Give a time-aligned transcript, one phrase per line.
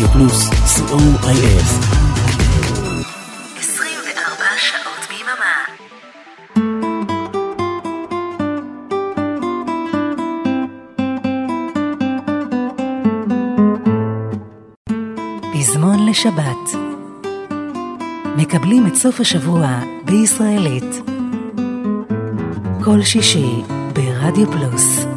[0.00, 1.62] רדיו פלוס, co.il.
[3.58, 5.64] 24 שעות ביממה.
[15.52, 16.56] פזמון לשבת
[18.36, 21.02] מקבלים את סוף השבוע בישראלית.
[22.84, 23.62] כל שישי
[23.94, 25.09] ברדיו פלוס.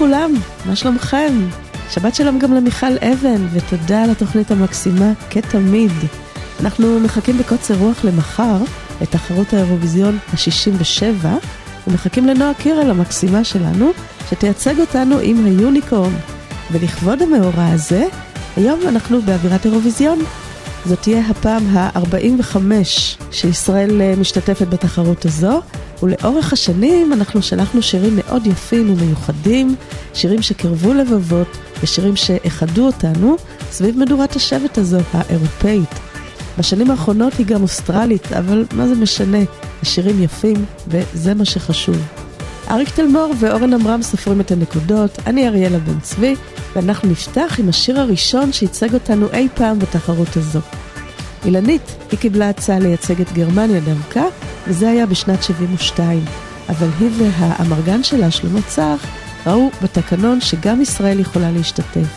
[0.00, 0.34] לכולם,
[0.66, 1.32] מה שלומכם?
[1.90, 5.92] שבת שלום גם למיכל אבן, ותודה על התוכנית המקסימה, כתמיד.
[6.60, 8.56] אנחנו מחכים בקוצר רוח למחר,
[9.00, 11.26] לתחרות האירוויזיון ה-67,
[11.86, 13.90] ומחכים לנועה קירל המקסימה שלנו,
[14.30, 16.14] שתייצג אותנו עם היוניקורן.
[16.70, 18.06] ולכבוד המאורע הזה,
[18.56, 20.18] היום אנחנו באווירת אירוויזיון.
[20.86, 22.56] זאת תהיה הפעם ה-45
[23.30, 25.60] שישראל אה, משתתפת בתחרות הזו,
[26.02, 29.76] ולאורך השנים אנחנו שלחנו שירים מאוד יפים ומיוחדים,
[30.14, 33.36] שירים שקרבו לבבות ושירים שאיחדו אותנו
[33.70, 35.94] סביב מדורת השבט הזו, האירופאית.
[36.58, 39.38] בשנים האחרונות היא גם אוסטרלית, אבל מה זה משנה?
[39.82, 41.96] השירים יפים, וזה מה שחשוב.
[42.70, 46.34] אריק תלמור ואורן עמרם סופרים את הנקודות, אני אריאלה בן צבי,
[46.76, 50.60] ואנחנו נפתח עם השיר הראשון שייצג אותנו אי פעם בתחרות הזו.
[51.44, 54.24] אילנית, היא קיבלה הצעה לייצג את גרמניה דרכה,
[54.68, 56.24] וזה היה בשנת 72.
[56.68, 59.06] אבל היא והאמרגן שלה, שלמה צח,
[59.46, 62.08] ראו בתקנון שגם ישראל יכולה להשתתף.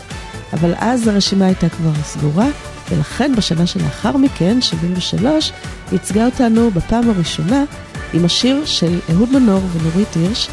[0.52, 2.46] אבל אז הרשימה הייתה כבר סגורה,
[2.90, 5.52] ולכן בשנה שלאחר מכן, 73,
[5.92, 7.64] ייצגה אותנו בפעם הראשונה
[8.12, 10.48] עם השיר של אהוד מנור ונורית הירש,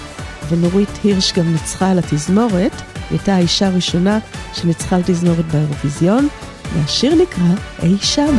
[0.50, 2.72] ונורית הירש גם ניצחה על התזמורת, היא
[3.20, 4.20] הייתה האישה הראשונה
[4.54, 6.28] שניצחה על תזמורת באירוויזיון,
[6.76, 8.36] והשיר נקרא אי שם.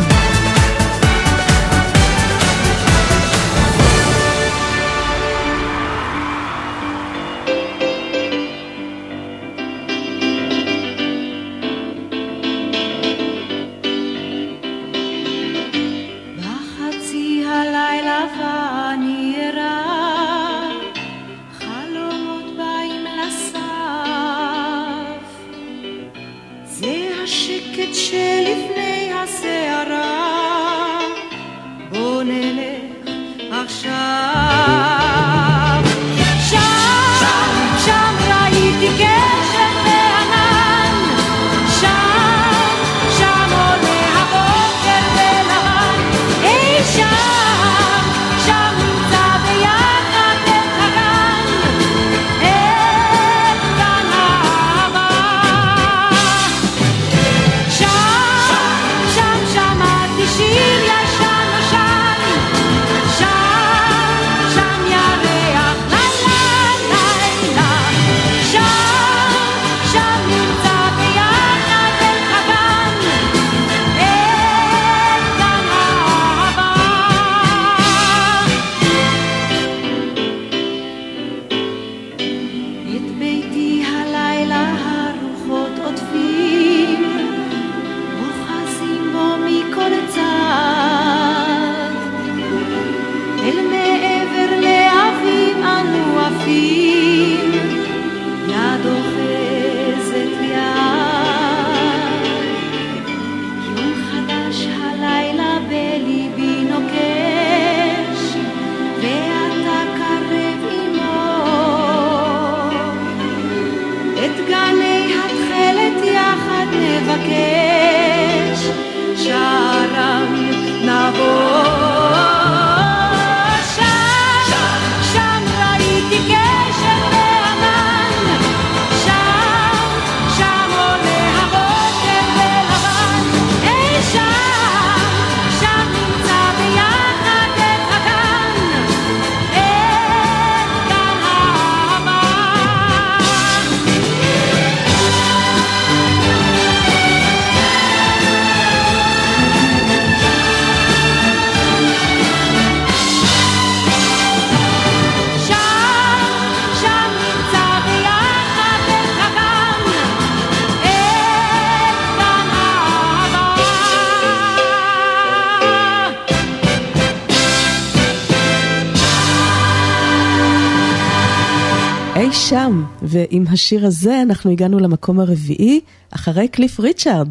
[172.49, 175.81] שם, ועם השיר הזה אנחנו הגענו למקום הרביעי,
[176.11, 177.29] אחרי קליף ריצ'ארד.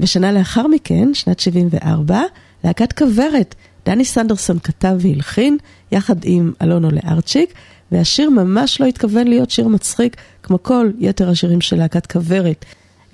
[0.00, 2.20] ושנה לאחר מכן, שנת 74,
[2.64, 3.54] להקת כוורת.
[3.86, 5.56] דני סנדרסון כתב והלחין,
[5.92, 7.54] יחד עם אלונו לארצ'יק,
[7.92, 12.64] והשיר ממש לא התכוון להיות שיר מצחיק, כמו כל יתר השירים של להקת כוורת,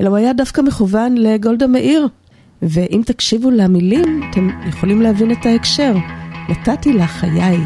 [0.01, 2.09] אלא הוא היה דווקא מכוון לגולדה מאיר.
[2.63, 5.95] ואם תקשיבו למילים, אתם יכולים להבין את ההקשר.
[6.49, 7.59] נתתי לה חיי.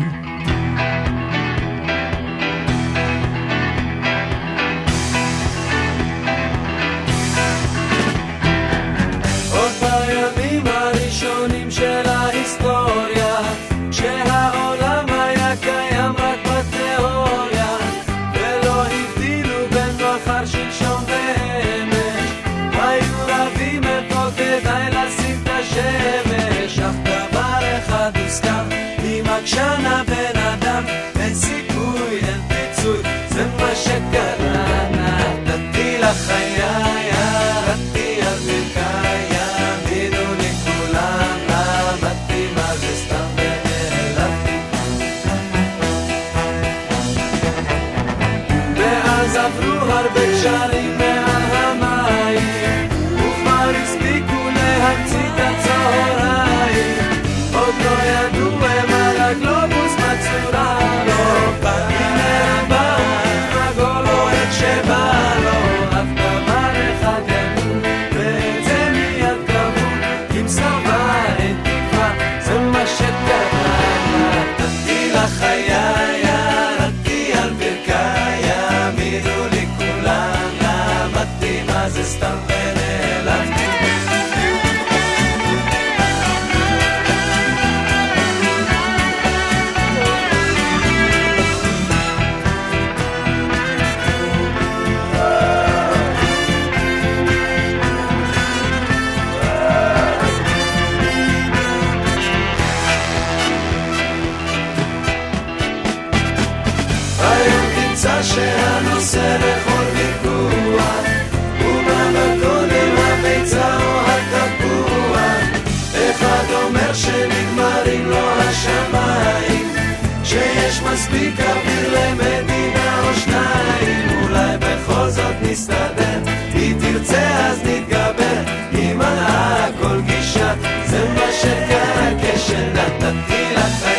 [121.12, 126.20] מספיק אוויר למדינה או שניים אולי בכל זאת נסתדר.
[126.54, 128.42] היא תרצה אז נתגבר
[128.72, 130.54] היא מנעה כל גישה.
[130.86, 133.91] זה מה שקרה כשנתתי לחיי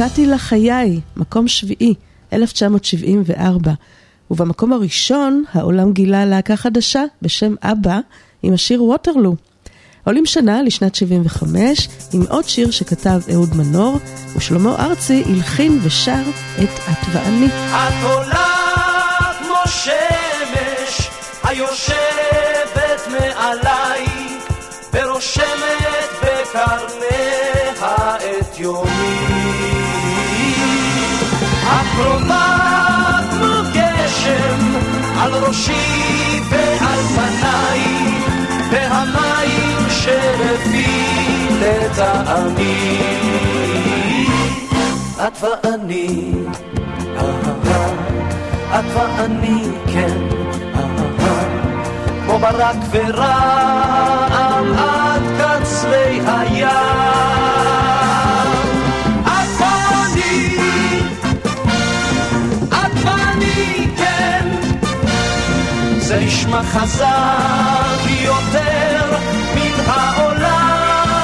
[0.00, 1.94] נתתי לה חיי, מקום שביעי,
[2.32, 3.72] 1974.
[4.30, 7.98] ובמקום הראשון, העולם גילה להקה חדשה בשם אבא,
[8.42, 9.34] עם השיר ווטרלו.
[10.04, 13.98] עולים שנה לשנת 75, עם עוד שיר שכתב אהוד מנור,
[14.36, 16.22] ושלמה ארצי הלחין ושר
[16.62, 17.46] את את ואני.
[17.46, 18.54] את עולה
[19.38, 21.08] כמו שמש
[21.44, 24.06] היושבת מעליי
[24.92, 27.24] ורושמת בקרניה
[28.40, 29.23] את יומי.
[35.24, 37.80] על ראשי ועל פניי
[38.70, 42.98] והמים שלפי לטעמי.
[45.26, 46.32] את ואני
[47.16, 47.90] אהה,
[48.80, 50.18] את ואני כן
[50.74, 51.44] אהה,
[52.24, 57.33] כמו ברק ורעם עד קצרי הים
[66.14, 69.16] זה נשמע חזק יותר
[69.54, 71.14] מן העולם.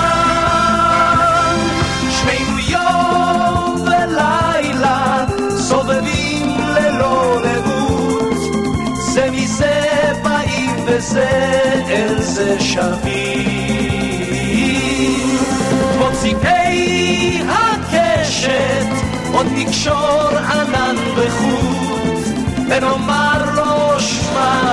[2.11, 8.39] שנינו יום ולילה סובבים ללא לאות
[9.01, 9.81] זה מזה
[10.23, 11.29] באים וזה
[11.89, 14.01] אל זה שבים.
[15.99, 18.87] מוציקי הקשת
[19.33, 22.25] עוד נקשור ענן בחוט
[22.69, 23.50] ונאמר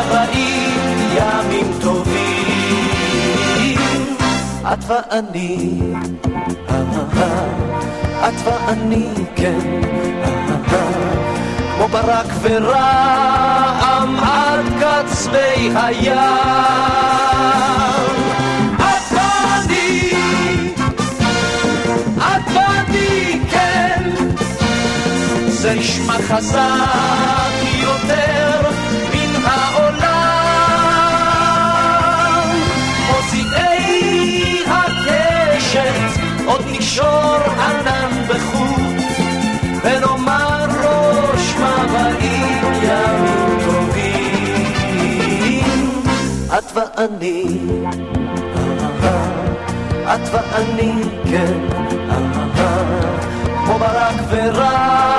[0.09, 2.37] רעים ימים טובים.
[4.73, 5.79] את ואני,
[8.27, 9.81] את ואני, כן,
[11.75, 16.17] כמו ברק ורעם עד קצווי הים.
[23.51, 24.09] כן,
[25.47, 28.66] זה נשמע חזק יותר
[36.87, 38.97] נקשור ענן בחוט,
[39.83, 44.71] ונאמר ראש מבעים ימים טובים.
[46.57, 47.59] את ואני,
[50.03, 50.93] את ואני,
[51.29, 51.59] כן,
[53.65, 55.16] כמו ברק ורעם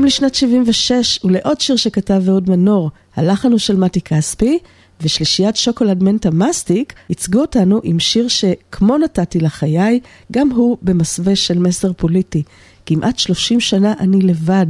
[0.00, 2.90] מגיעים לשנת 76 ולעוד שיר שכתב אהוד מנור.
[3.16, 4.58] הלחן הוא של מתי כספי,
[5.00, 10.00] ושלישיית שוקולד מנטה מסטיק ייצגו אותנו עם שיר שכמו נתתי לחיי,
[10.32, 12.42] גם הוא במסווה של מסר פוליטי.
[12.86, 14.66] כמעט 30 שנה אני לבד.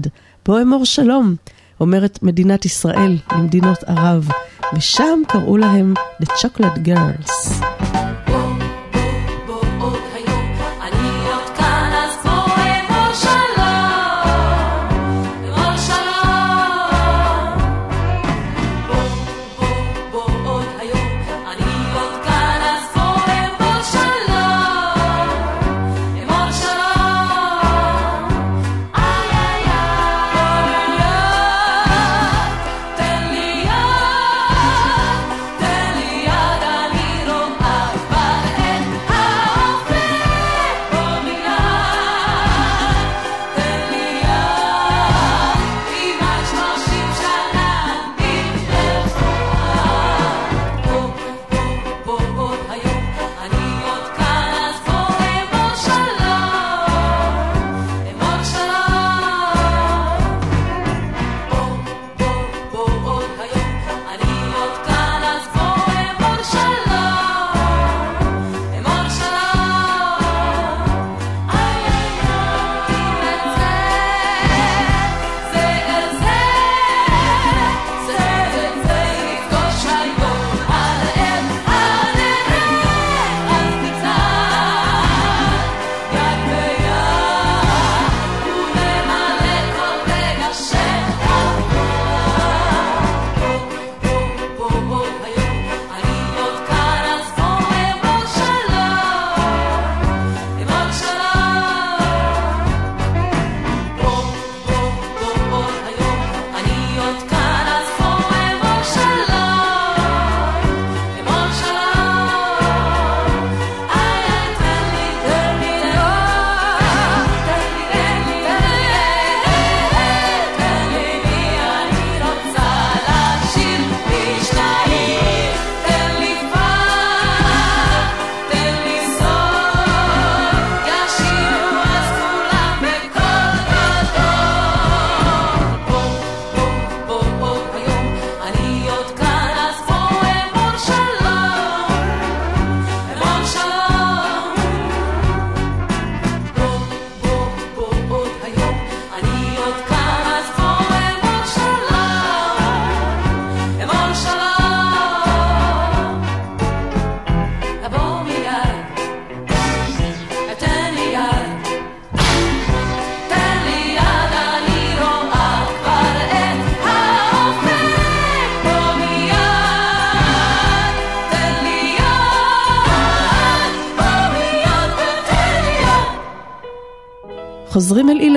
[0.46, 1.34] בוא אמור שלום,
[1.80, 4.28] אומרת מדינת ישראל למדינות ערב,
[4.76, 7.89] ושם קראו להם The Chocolate Girls.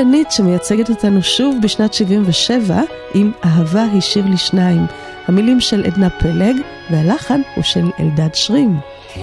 [0.04, 2.82] אילנית שמייצגת אותנו שוב בשנת 77
[3.14, 4.86] עם אהבה היא שיר לשניים.
[5.28, 6.56] המילים של עדנה פלג
[6.92, 8.80] והלחן הוא של אלדד שרים.
[9.14, 9.22] כן,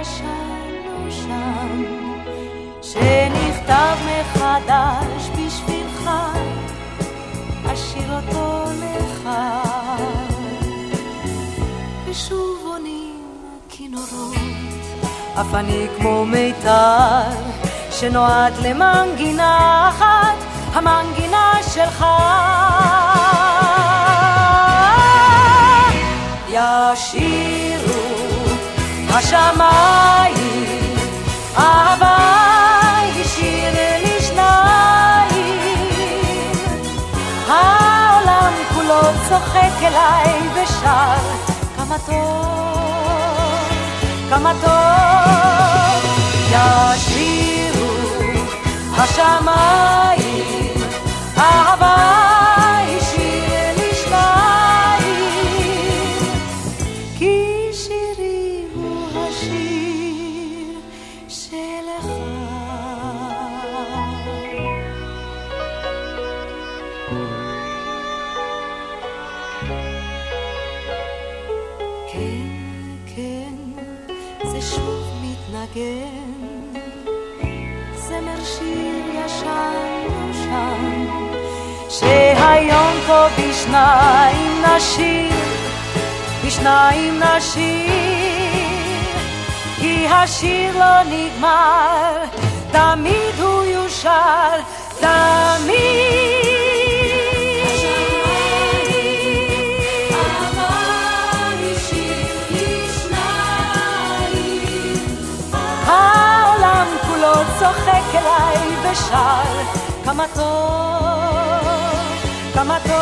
[0.00, 0.72] ישן
[1.04, 1.82] נושן,
[2.82, 5.11] שנכתב מחדש
[15.40, 17.30] אף אני כמו מיתר
[17.90, 20.36] שנועד למנגינה אחת,
[20.72, 22.04] המנגינה שלך.
[26.48, 28.02] ישירו
[29.08, 30.94] השמיים,
[31.58, 32.16] אהבה
[33.02, 33.74] היא שיר
[34.04, 35.32] לשניים.
[37.48, 41.16] העולם כולו צוחק אליי ושר,
[41.76, 42.61] כמה טוב,
[44.32, 46.10] כמה טוב.
[46.50, 47.88] ישירו
[48.96, 50.74] השמיים,
[51.38, 52.11] אהבה
[83.38, 85.32] בשניים נשיר,
[86.46, 87.92] בשניים נשיר,
[89.80, 92.24] כי השיר לא נגמר,
[92.72, 94.62] תמיד הוא יושר,
[107.22, 109.62] כולו צוחק אליי ושר
[110.04, 111.11] כמה טוב,
[112.54, 112.92] כמה טוב.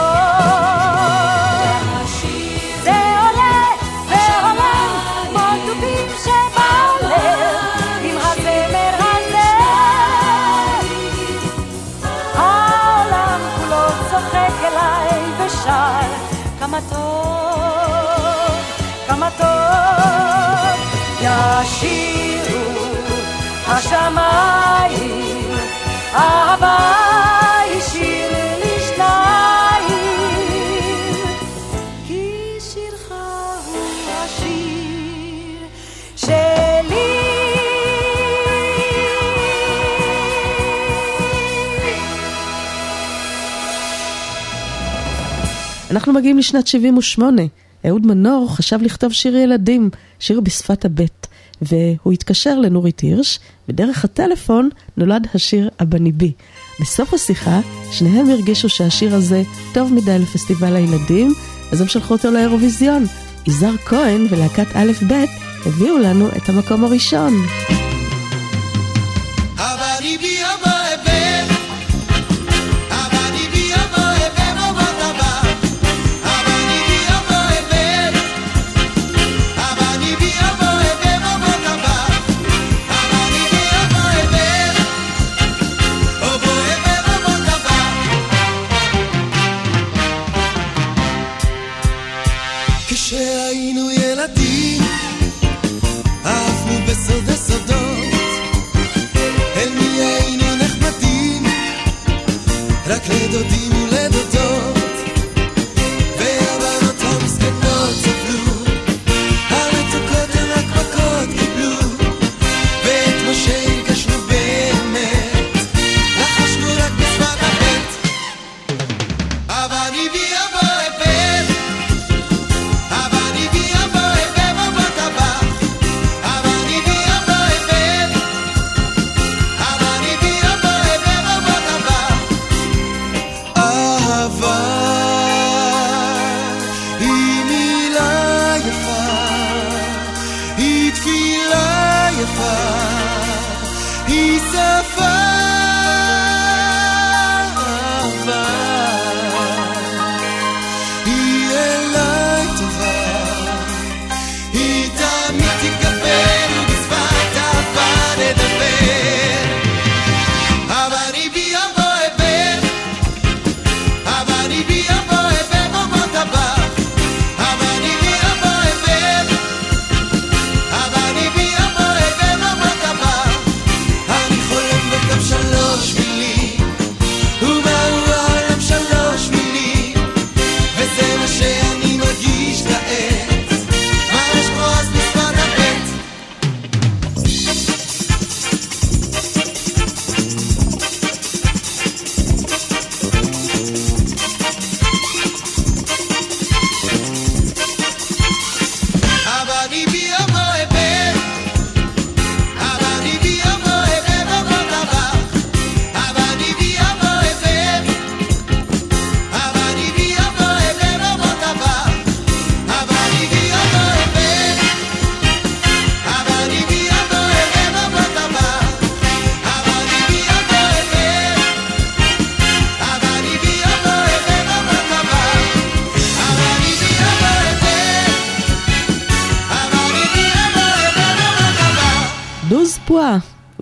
[2.83, 3.67] זה עולה
[4.09, 4.75] ועולה
[5.31, 7.51] כמו דובים שבעולה
[8.03, 9.51] עם הזמר הזה.
[12.35, 16.09] העולם כולו צוחק אליי ושר
[16.61, 18.55] כמה טוב,
[19.09, 19.51] כמה טוב.
[21.21, 22.61] ישירו
[23.69, 25.51] השמיים,
[26.15, 27.20] אהבה
[45.91, 47.43] אנחנו מגיעים לשנת 78.
[47.87, 51.27] אהוד מנור חשב לכתוב שיר ילדים, שיר בשפת הבט,
[51.63, 56.33] והוא התקשר לנורית הירש, ודרך הטלפון נולד השיר "אבא בי".
[56.81, 57.61] בסוף השיחה,
[57.93, 59.43] שניהם הרגישו שהשיר הזה
[59.75, 61.33] טוב מדי לפסטיבל הילדים,
[61.73, 63.05] אז הם שלחו אותו לאירוויזיון.
[63.47, 65.25] יזהר כהן ולהקת א' ב'
[65.67, 67.33] הביאו לנו את המקום הראשון.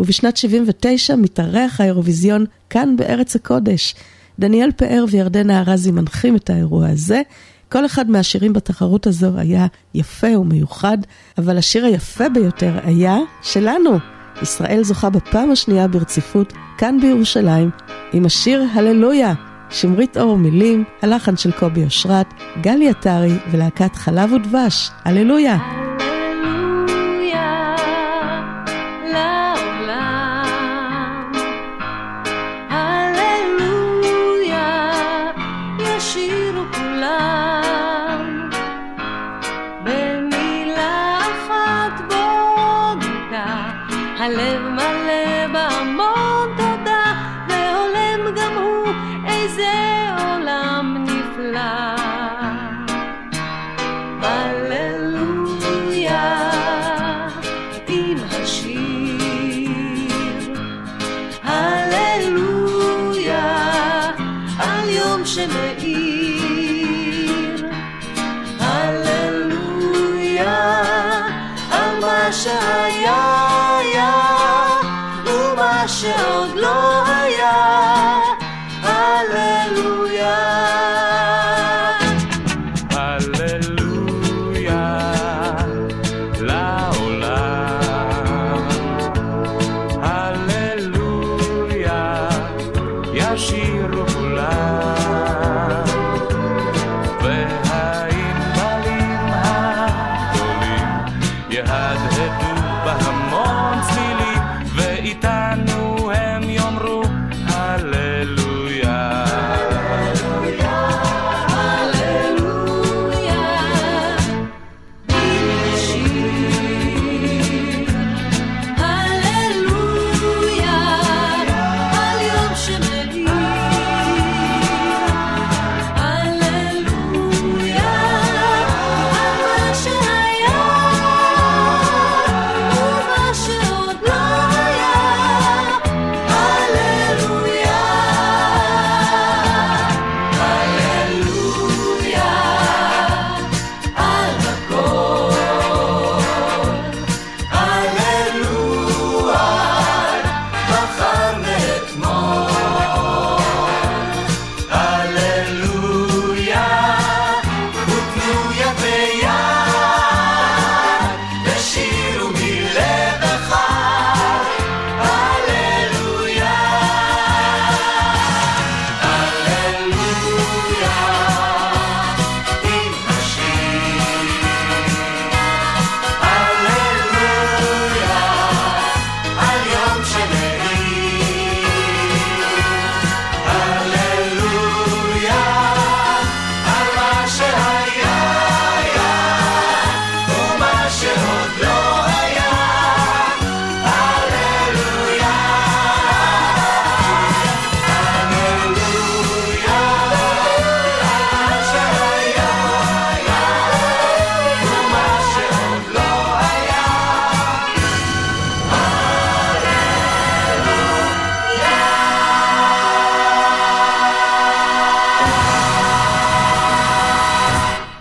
[0.09, 3.95] ובשנת 79 מתארח האירוויזיון כאן בארץ הקודש.
[4.39, 7.23] דניאל פאר וירדנה ארזי מנחים את האירוע הזה.
[7.69, 10.99] כל אחד מהשירים בתחרות הזו היה יפה ומיוחד,
[11.39, 13.99] אבל השיר היפה ביותר היה שלנו.
[14.43, 17.71] ישראל זוכה בפעם השנייה ברציפות כאן בירושלים
[18.13, 19.35] עם השיר הללויה.
[19.71, 24.91] שמרית אור מילים, הלחן של קובי אושרת, גלי עטרי ולהקת חלב ודבש.
[25.05, 25.88] הללויה.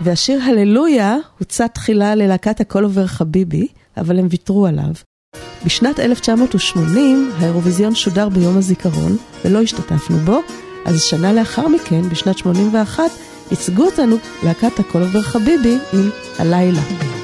[0.08, 4.92] והשיר הללויה הוצא תחילה ללהקת הכל עובר חביבי, אבל הם ויתרו עליו.
[5.64, 10.40] בשנת 1980 האירוויזיון שודר ביום הזיכרון, ולא השתתפנו בו,
[10.86, 13.02] אז שנה לאחר מכן, בשנת 81,
[13.50, 17.17] ייצגו אותנו להקת הכל עובר חביבי עם הלילה.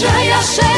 [0.00, 0.69] 这样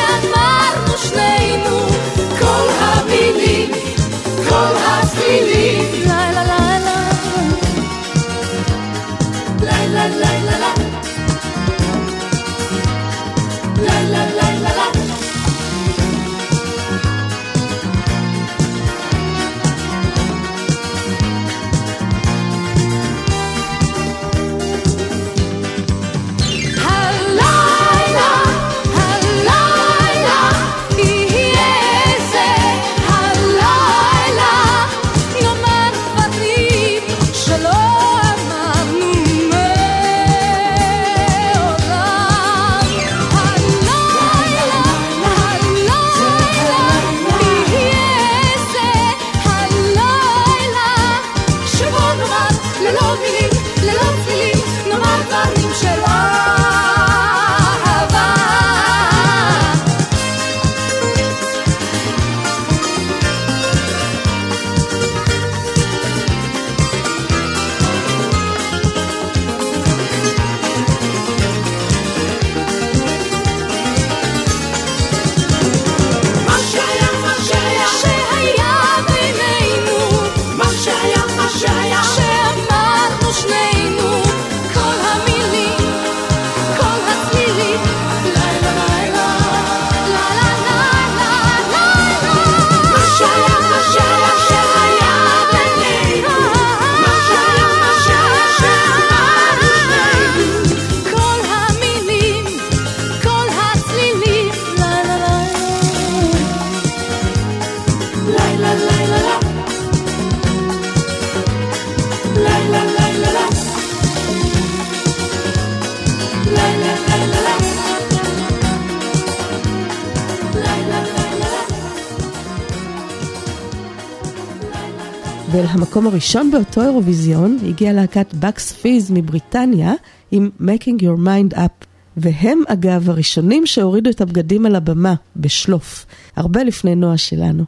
[125.92, 129.92] ואל המקום הראשון באותו אירוויזיון הגיעה להקת Bucks Fizz מבריטניה
[130.31, 131.87] עם Making Your Mind Up.
[132.16, 137.64] והם אגב הראשונים שהורידו את הבגדים על הבמה, בשלוף, הרבה לפני נועה שלנו.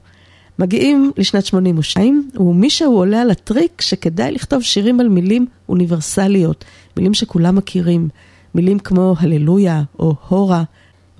[0.59, 6.65] מגיעים לשנת 82, ומישהו עולה על הטריק שכדאי לכתוב שירים על מילים אוניברסליות,
[6.97, 8.09] מילים שכולם מכירים,
[8.55, 10.63] מילים כמו הללויה או הורה,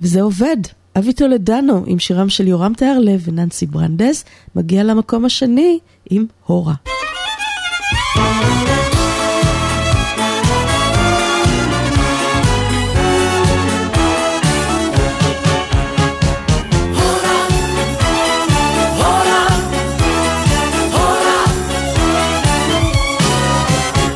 [0.01, 0.57] וזה עובד.
[0.97, 5.79] אבי טולדנו עם שירם של יורם טהרלב וננסי ברנדס מגיע למקום השני
[6.09, 6.73] עם הורה.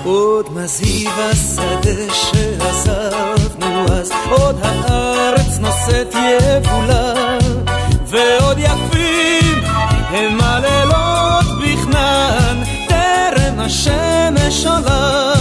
[0.03, 4.98] עוד מזהיב השדה שעזבנו אז, עוד הארץ
[5.89, 7.13] נושאת יבולה,
[8.05, 9.63] ועוד יפים
[10.09, 15.33] הם הלילות בכנען, טרם השמש עולה.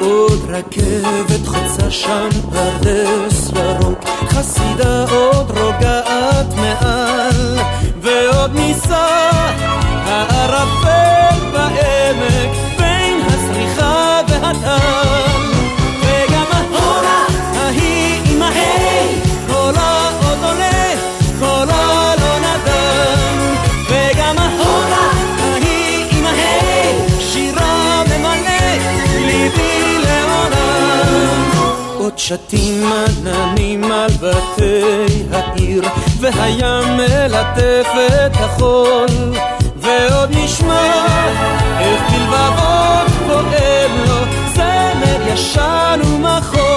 [0.00, 7.58] עוד רכבת חוצה שם פרדס ירוק, חסידה עוד רוגעת מעל,
[8.00, 9.30] ועוד נישא
[10.04, 14.91] הערפל בעמק בין הזריחה והטל.
[32.12, 35.82] עוד שתים עננים על בתי העיר,
[36.20, 37.88] והים מלטף
[38.26, 39.06] את החול,
[39.76, 41.06] ועוד נשמע
[41.78, 46.71] איך בלבבות פועם לו זמר ישן ומחול.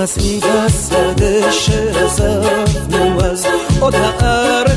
[0.00, 3.46] مست از سرد شعر زفت نو از
[3.92, 4.69] da ar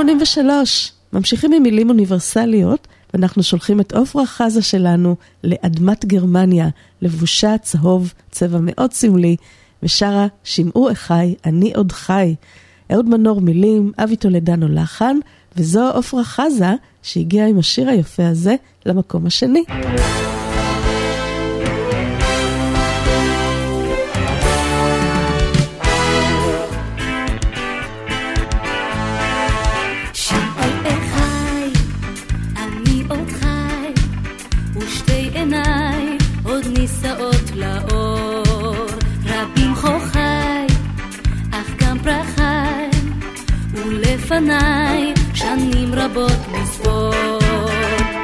[0.00, 6.68] 83, ממשיכים עם מילים אוניברסליות, ואנחנו שולחים את עופרה חזה שלנו לאדמת גרמניה,
[7.02, 9.36] לבושה צהוב, צבע מאוד סמלי,
[9.82, 12.34] ושרה "שמעו אחי, אני עוד חי".
[12.92, 15.16] אהוד מנור מילים, אבי טולדנו לחן,
[15.56, 18.54] וזו עופרה חזה שהגיעה עם השיר היפה הזה
[18.86, 19.64] למקום השני.
[44.30, 47.38] לפניי שנים רבות מספור.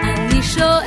[0.05, 0.86] אני שואל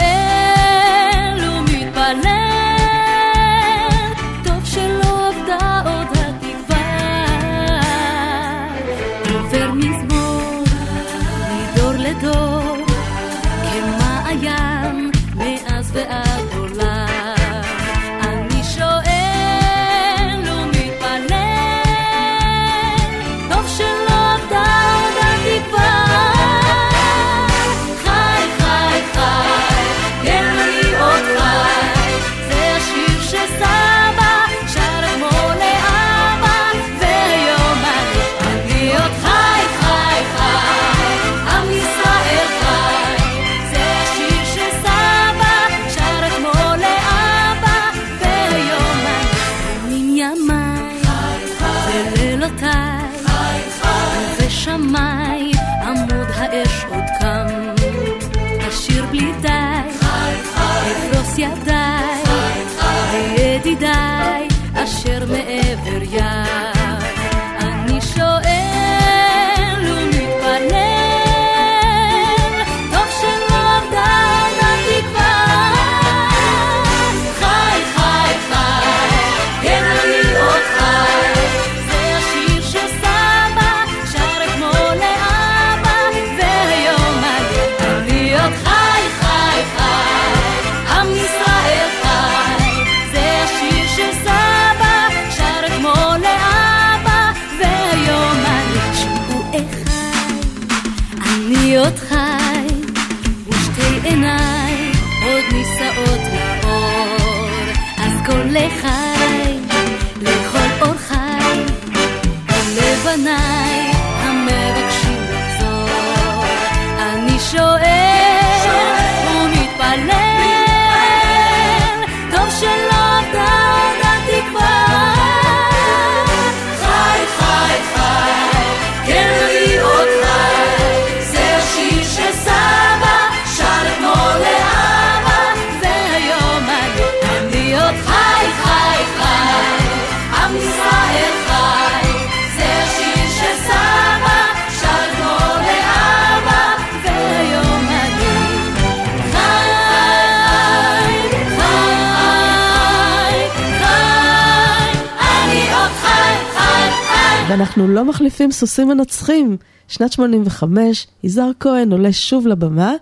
[157.50, 159.58] ואנחנו לא מחליפים סוסים מנצחים.
[159.88, 162.94] שנת 85, יזהר כהן עולה שוב לבמה,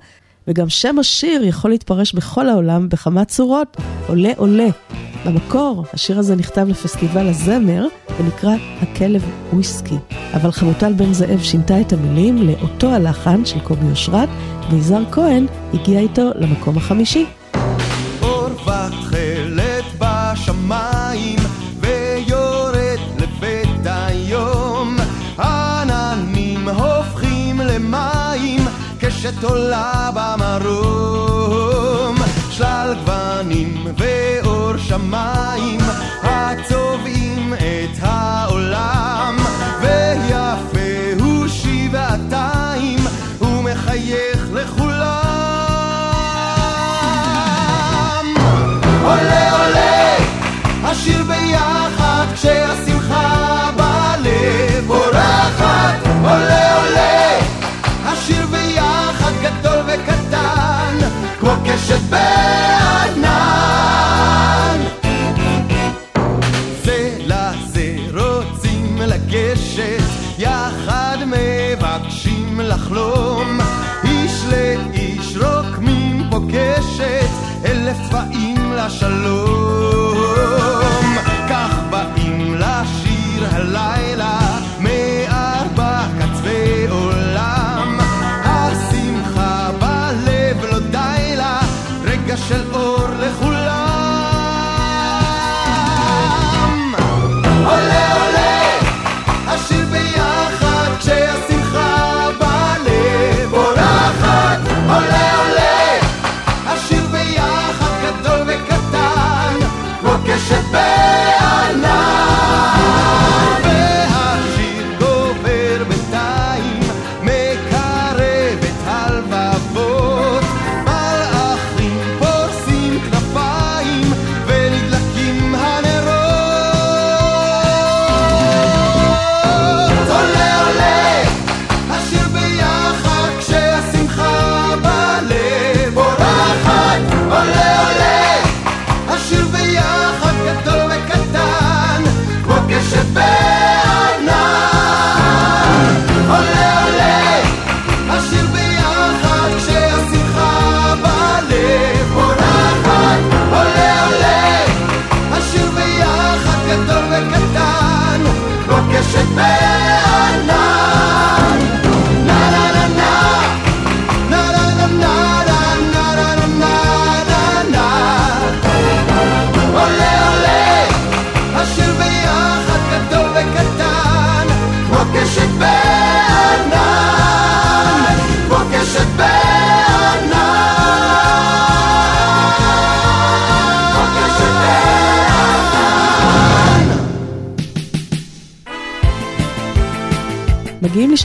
[0.48, 3.78] וגם שם השיר יכול להתפרש בכל העולם בכמה צורות,
[4.08, 4.68] עולה עולה.
[5.26, 7.88] במקור, השיר הזה נכתב לפסטיבל הזמר,
[8.20, 9.24] ונקרא הכלב
[9.54, 9.98] וויסקי.
[10.34, 14.30] אבל חמוטל בן זאב שינתה את המילים לאותו הלחן של קובי אושרת,
[14.72, 17.26] ויזהר כהן הגיע איתו למקום החמישי.
[34.98, 35.80] השמיים
[36.24, 39.38] הצובעים את העולם
[39.82, 43.00] ויפה הוא שבעתיים
[43.42, 45.06] ומחייך לכולם.
[49.04, 50.16] עולה עולה
[50.84, 57.40] השיר ביחד כשהשמחה בלב בורחת עולה עולה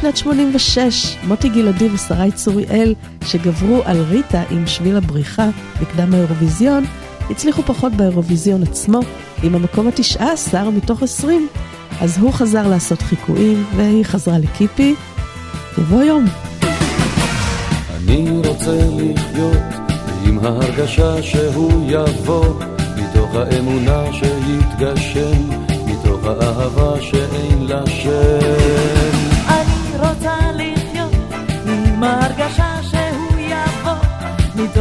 [0.03, 2.95] בשנת 86, מוטי גלעדי ושרי צוריאל,
[3.25, 5.49] שגברו על ריטה עם שביל הבריחה
[5.81, 6.85] בקדם האירוויזיון,
[7.31, 9.01] הצליחו פחות באירוויזיון עצמו,
[9.43, 11.49] עם המקום ה-19 מתוך 20.
[12.01, 14.95] אז הוא חזר לעשות חיקויים, והיא חזרה לקיפי.
[15.79, 16.25] יבוא יום.
[17.97, 19.93] אני רוצה לחיות
[20.27, 22.45] עם ההרגשה שהוא יבוא,
[22.97, 25.49] מתוך האמונה שיתגשם,
[25.87, 29.02] מתוך האהבה שאין לה שם.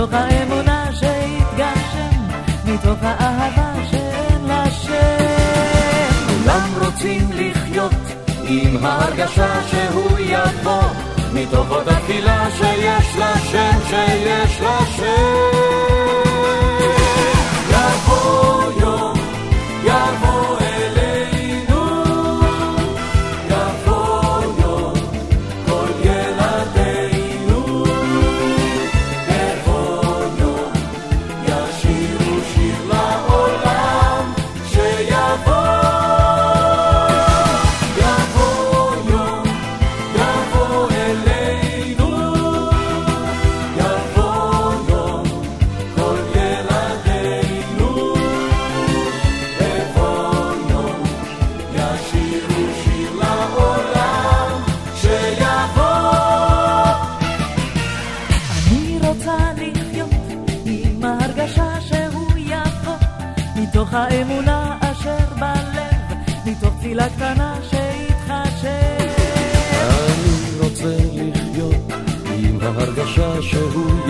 [0.02, 2.22] מתוך האמונה שהתגשם,
[2.66, 4.94] מתוך האהבה שאין לה שם.
[6.28, 7.92] כולם רוצים לחיות
[8.44, 10.84] עם ההרגשה שהוא יבוא,
[11.34, 15.52] מתוך עוד התפילה שיש לה שם, שיש לה שם.
[17.70, 19.14] יבוא יום,
[19.84, 20.21] יבוא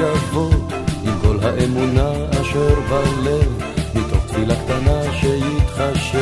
[0.01, 0.51] יבוא,
[1.03, 3.61] עם כל האמונה אשר בלב,
[3.95, 6.19] מתוך תפילה קטנה שיתחשב.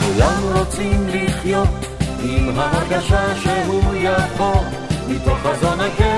[0.00, 1.68] כולם רוצים לחיות
[2.22, 4.62] עם ההרגשה שהוא יבוא,
[5.08, 6.13] מתוך חזון הקר.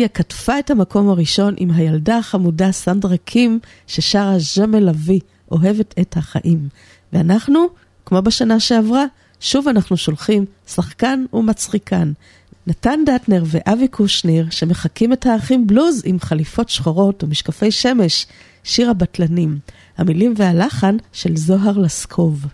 [0.00, 5.20] בלגיה כתפה את המקום הראשון עם הילדה החמודה סנדרה קים, ששרה ז'מל אבי,
[5.50, 6.68] אוהבת את החיים.
[7.12, 7.66] ואנחנו,
[8.06, 9.04] כמו בשנה שעברה,
[9.40, 12.12] שוב אנחנו שולחים שחקן ומצחיקן.
[12.66, 18.26] נתן דטנר ואבי קושניר, שמחקים את האחים בלוז עם חליפות שחורות ומשקפי שמש,
[18.64, 19.58] שיר הבטלנים.
[19.98, 22.46] המילים והלחן של זוהר לסקוב.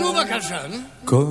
[0.00, 0.58] נו בבקשה,
[1.08, 1.24] כל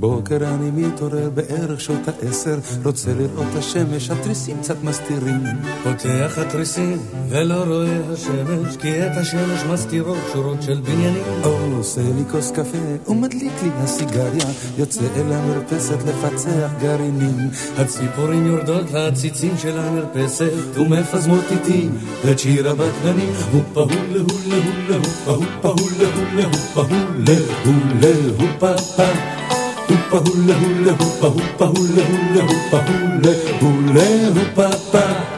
[0.00, 5.40] בוקר אני מתעורר בערך שעות העשר, רוצה לראות השמש, התריסים קצת מסתירים.
[5.84, 6.98] פותח התריסים
[7.28, 11.22] ולא רואה השמש, כי את השמש מסתירות שורות של בניינים.
[11.76, 14.46] עושה לי כוס קפה ומדליק לי הסיגריה,
[14.78, 17.50] יוצא אל המרפסת לפצח גרעינים.
[17.78, 21.88] הציפורים יורדות והציצים של המרפסת ומפזמות איתי
[22.30, 23.34] את שיר הבטלנים.
[23.52, 29.15] הופה הולה הולה הולה הופה הולה הולה הופה הולה הולה הופה פה.
[29.88, 35.35] הופה הולה הולה הופה הופה הולה הולה הופה הולה הולה הופה פה.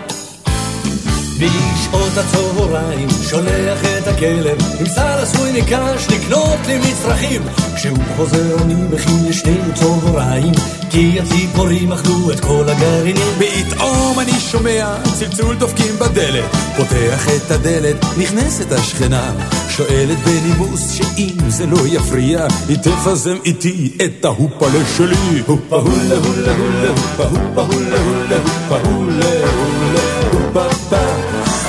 [1.39, 7.43] בשעות הצהריים שולח את הכלב עם שר עשוי מקש לקנות לי מצרכים
[7.77, 10.53] כשהוא חוזר אני מכין לשנינו צהריים
[10.91, 13.39] כי הציפורים אכלו את כל הגרעינים.
[13.39, 16.45] פתאום אני שומע צלצול דופקים בדלת,
[16.77, 19.33] פותח את הדלת, נכנסת השכנה,
[19.69, 25.43] שואלת בנימוס שאם זה לא יפריע, היא תפזם איתי את ההופלה שלי.
[25.47, 30.18] הופה הולה הולה הולה הופה הופה הולה הולה הופה הולה הולה
[30.59, 30.97] פה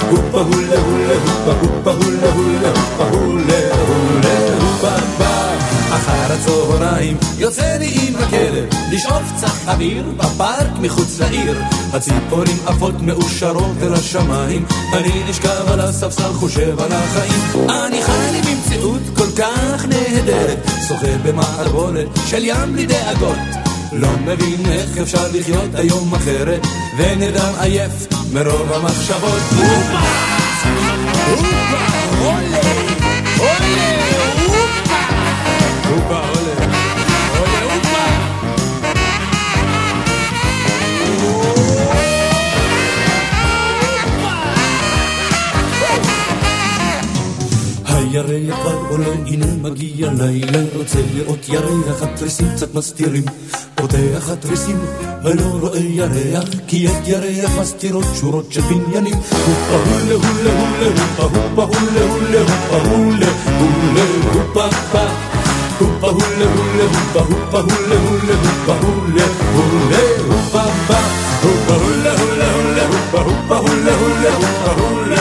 [0.09, 5.49] הופה הולה הולה הופה הופה הולה הולה הופה הולה הולה הופה פה
[5.95, 11.61] אחר הצהריים יוצא לי עם הכלב לשאוף קצת אוויר בפארק מחוץ לעיר
[11.93, 18.41] הציפורים עפות מאושרות אל השמיים אני נשכב על הספסל חושב על החיים אני חי לי
[18.41, 25.75] במציאות כל כך נהדרת שוחה במערבולת של ים בלי דאגות לא מבין איך אפשר לחיות
[25.75, 26.67] היום אחרת
[26.97, 29.99] ונרדם עייף מרוב המחשבות הופה!
[31.29, 31.77] הופה!
[32.19, 32.61] עולה!
[33.37, 33.91] עולה!
[34.45, 34.99] הופה!
[35.89, 36.38] הופה
[48.11, 53.23] הירח כבר עולה, הנה מגיע לילה, רוצה לראות ירח, התריסים קצת מסתירים.
[53.75, 54.79] פותח התריסים
[55.23, 59.13] ולא רואה ירח, כי את ירח מסתירות שורות של בניינים.
[59.13, 60.87] הופה הולה הולה הולה
[61.17, 63.27] הופה הופה הולה הולה הופה הולה
[63.59, 64.03] הולה
[64.33, 65.05] הופה פה.
[65.79, 70.93] הופה הולה הולה הופה הופה הולה הולה הופה הולה הולה הופה פה.
[71.43, 75.18] הופה הולה הולה הולה הופה הופה הולה הולה הופה הולה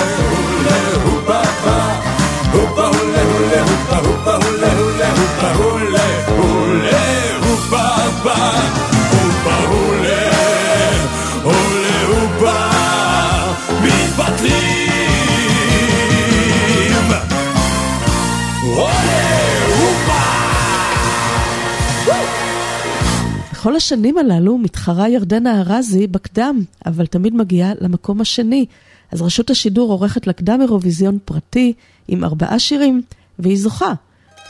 [23.69, 28.67] בכל השנים הללו מתחרה ירדנה ארזי בקדם, אבל תמיד מגיעה למקום השני.
[29.13, 31.73] אז רשות השידור עורכת לה קדם אירוויזיון פרטי
[32.09, 33.03] עם ארבעה שירים,
[33.39, 33.93] והיא זוכה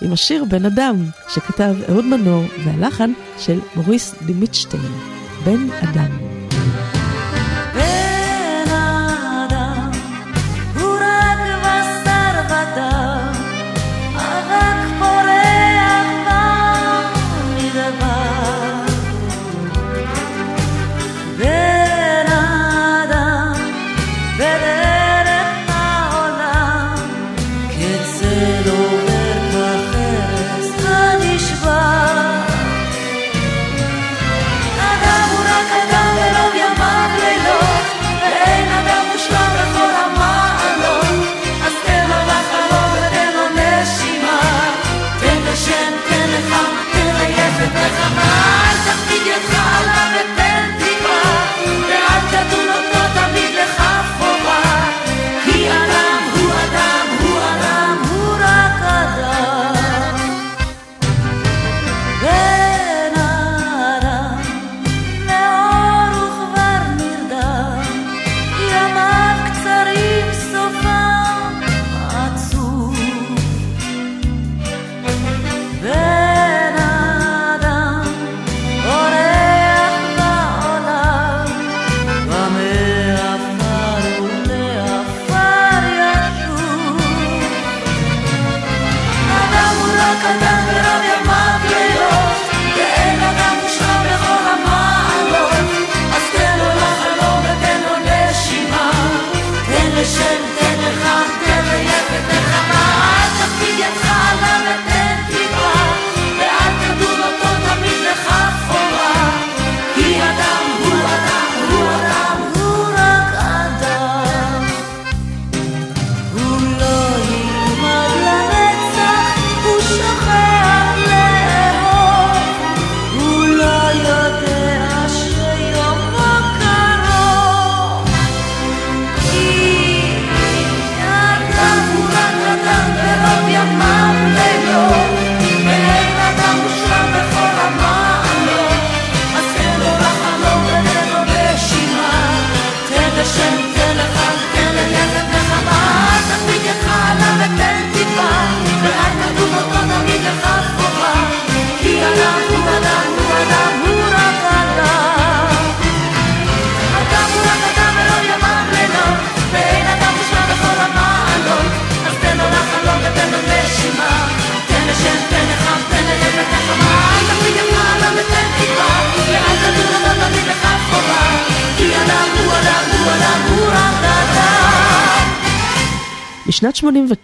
[0.02, 0.96] עם השיר בן אדם,
[1.28, 4.92] שכתב אהוד מנור, והלחן של מוריס דימיטשטיין,
[5.44, 6.37] בן אדם.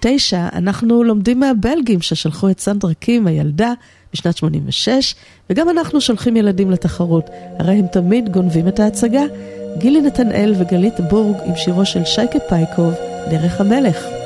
[0.05, 3.72] 89 אנחנו לומדים מהבלגים ששלחו את סנדרה קים, הילדה,
[4.12, 5.14] בשנת 86,
[5.50, 9.22] וגם אנחנו שולחים ילדים לתחרות, הרי הם תמיד גונבים את ההצגה.
[9.78, 12.94] גילי נתנאל וגלית בורג עם שירו של שייקה פייקוב,
[13.30, 14.24] דרך המלך.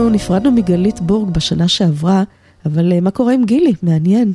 [0.00, 2.22] אנחנו נפרדנו מגלית בורג בשנה שעברה,
[2.66, 3.72] אבל אה, מה קורה עם גילי?
[3.82, 4.32] מעניין.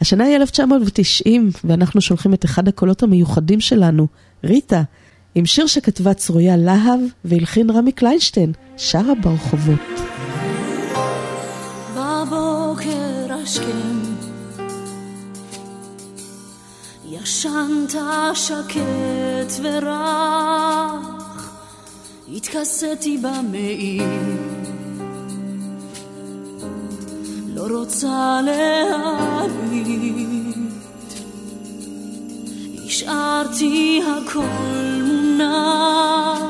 [0.00, 4.06] השנה היא 1990, ואנחנו שולחים את אחד הקולות המיוחדים שלנו,
[4.44, 4.82] ריטה,
[5.34, 9.80] עם שיר שכתבה צרויה להב והלחין רמי קליינשטיין, שרה ברחובות.
[11.96, 13.98] בבוקר השכם
[17.08, 17.94] ישנת
[18.34, 21.12] שקט ורח
[22.36, 24.81] התכסיתי במעיל
[27.68, 29.92] לא רוצה להביט
[32.86, 36.42] השארתי הכל מונח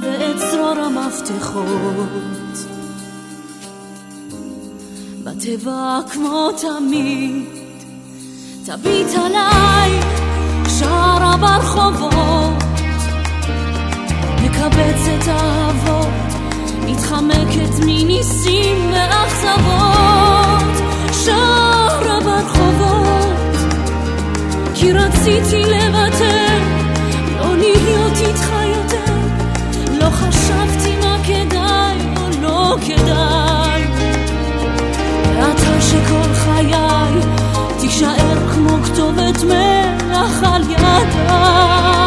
[0.00, 1.66] באצרור המפתחות.
[5.24, 7.44] בתיבה כמו תמיד,
[8.64, 10.00] תביט עליי,
[10.78, 12.62] שרה ברחובות,
[14.44, 16.35] מקבצת אהבות,
[16.86, 20.74] מתחמקת מניסים ואכזבות,
[21.12, 23.56] שרה ברחובות,
[24.74, 26.58] כי רציתי לוותר,
[27.40, 29.12] לא להיות איתך יותר,
[30.00, 33.82] לא חשבתי מה כדאי או לא כדאי.
[35.38, 36.72] ואתה שכל חיי
[37.80, 42.05] תישאר כמו כתובת מלח על ידיי.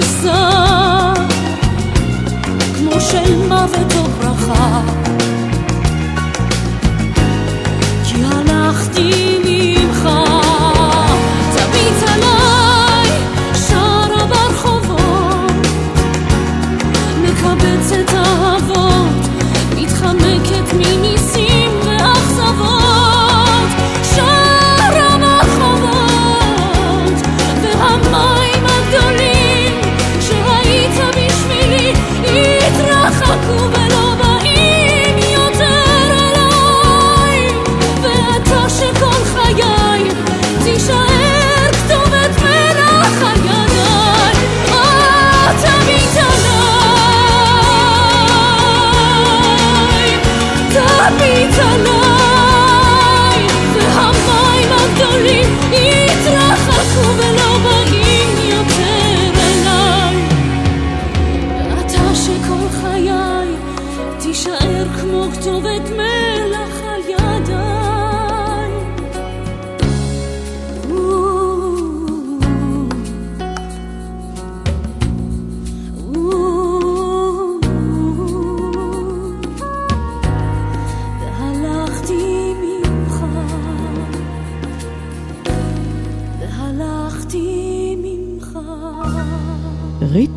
[0.00, 1.12] זר,
[2.78, 4.80] כמו של מוות או ברכה.
[8.04, 9.29] כי הלכתי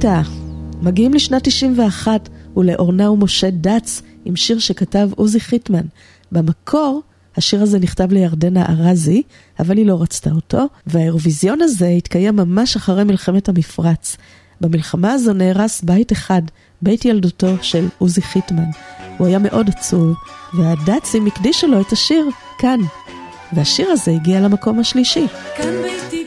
[0.04, 0.22] איתה.
[0.82, 5.86] מגיעים לשנת 91 ולאורנה ומשה דץ עם שיר שכתב עוזי חיטמן.
[6.32, 7.02] במקור,
[7.38, 9.22] השיר הזה נכתב לירדנה ארזי,
[9.60, 14.18] אבל היא לא רצתה אותו, והאירוויזיון הזה התקיים ממש אחרי מלחמת המפרץ.
[14.62, 16.42] במלחמה הזו נהרס בית אחד,
[16.82, 18.70] בית ילדותו של עוזי חיטמן.
[19.18, 20.16] הוא היה מאוד עצוב,
[20.54, 22.80] והדצים הקדישו לו את השיר "כאן".
[23.54, 25.28] והשיר הזה הגיע למקום השלישי.
[25.58, 26.23] כאן ביתי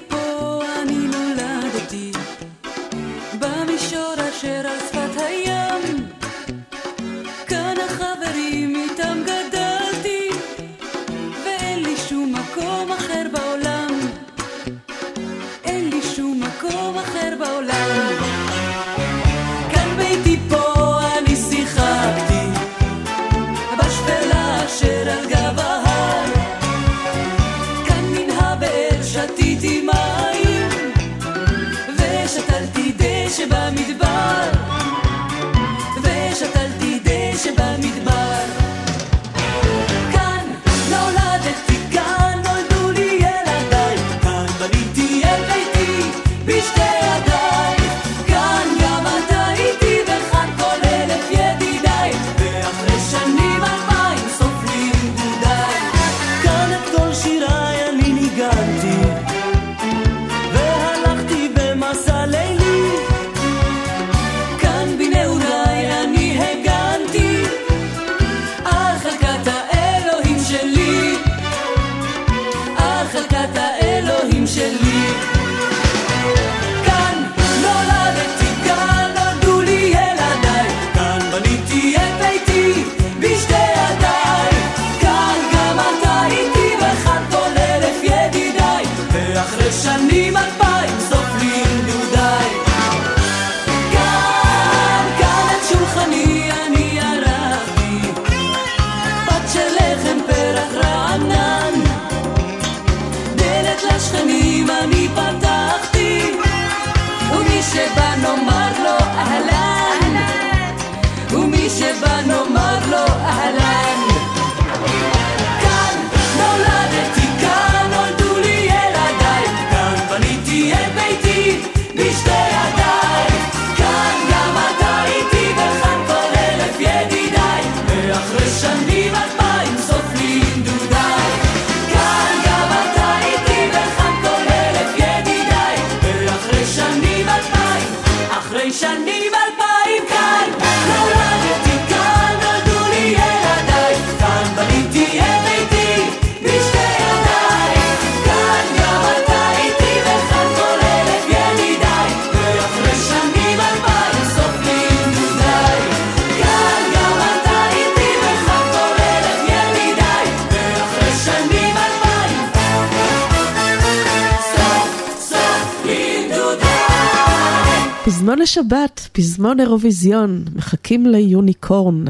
[168.47, 172.05] לשבת, פזמון אירוויזיון, מחכים ליוניקורן.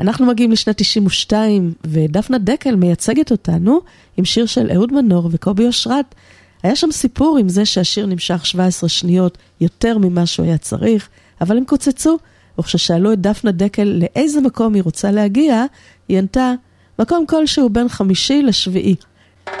[0.00, 3.80] אנחנו מגיעים לשנת 92, ודפנה דקל מייצגת אותנו
[4.16, 6.14] עם שיר של אהוד מנור וקובי אושרת.
[6.62, 11.08] היה שם סיפור עם זה שהשיר נמשך 17 שניות יותר ממה שהוא היה צריך,
[11.40, 12.18] אבל הם קוצצו,
[12.58, 15.64] וכששאלו את דפנה דקל לאיזה מקום היא רוצה להגיע,
[16.08, 16.52] היא ענתה,
[16.98, 18.94] מקום כלשהו בין חמישי לשביעי.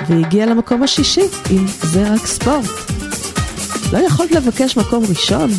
[0.08, 2.70] והיא הגיעה למקום השישי עם זה רק ספורט.
[3.92, 5.50] לא יכולת לבקש מקום ראשון?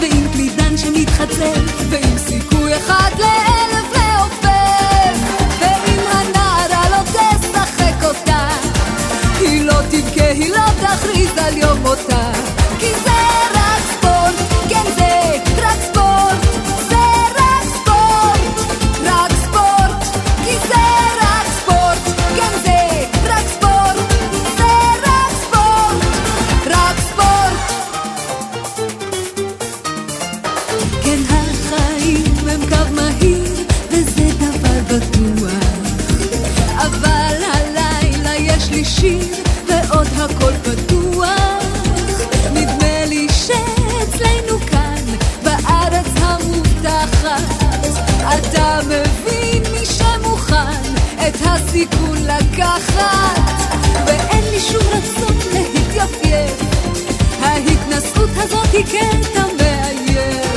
[0.00, 3.77] ועם קלידן שמתחצף, ועם סיכוי אחד לאלף.
[11.34, 12.32] salió botar.
[12.78, 13.17] Quizá
[51.70, 53.40] סיכון לקחת,
[54.06, 56.62] ואין לי שום רצון להתייפייף.
[57.42, 60.48] ההתנשאות הזאת היא קטע מאייף,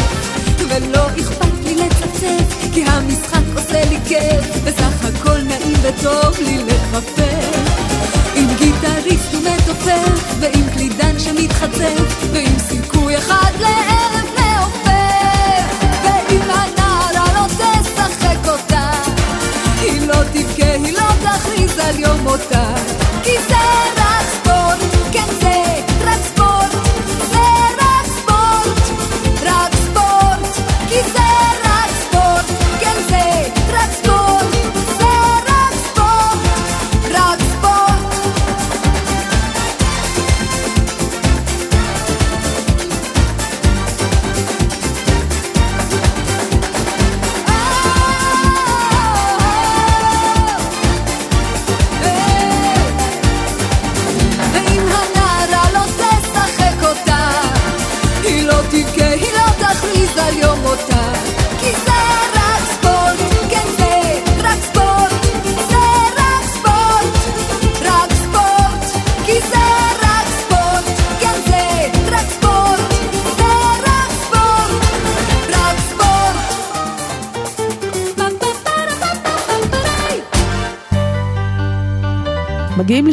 [0.69, 7.71] ולא אכפת לי לצפצף, כי המשחק עושה לי כיף, בסך הכל נעים וטוב לי לחפש.
[8.35, 18.47] עם גיטריסט ומתופף, ועם קלידן שמתחצף, ועם סיכוי אחד לערב מעופף, ואם הנערה לא תשחק
[18.47, 18.91] אותה,
[19.81, 20.70] היא לא תבכה
[21.43, 22.80] prisa de Omotá.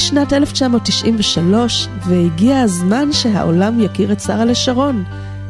[0.09, 5.05] שנת 1993, והגיע הזמן שהעולם יכיר את שרה לשרון.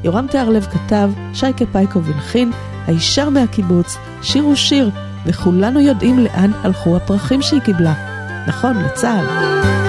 [0.05, 2.51] יורם תיארלב כתב, שייקה פייקוב הלחין,
[2.87, 4.91] הישר מהקיבוץ, שיר הוא שיר,
[5.27, 7.95] וכולנו יודעים לאן הלכו הפרחים שהיא קיבלה.
[8.49, 9.88] נכון, לצה"ל.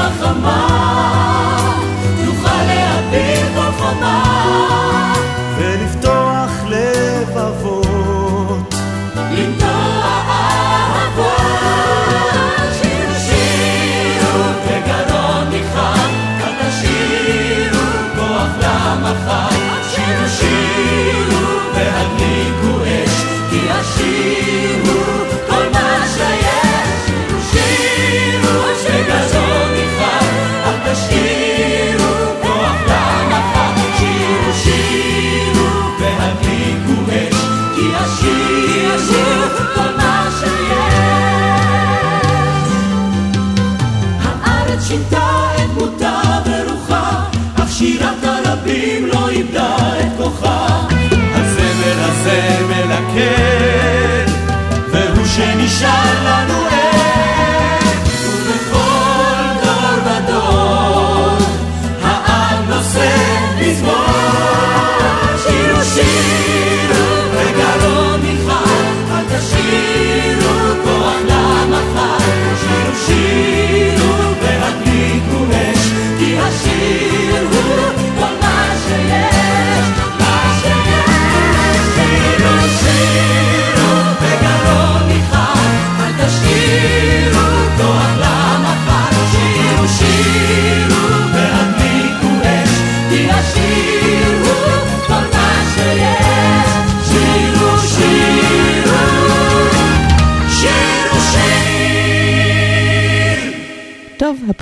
[0.00, 0.69] mahkamah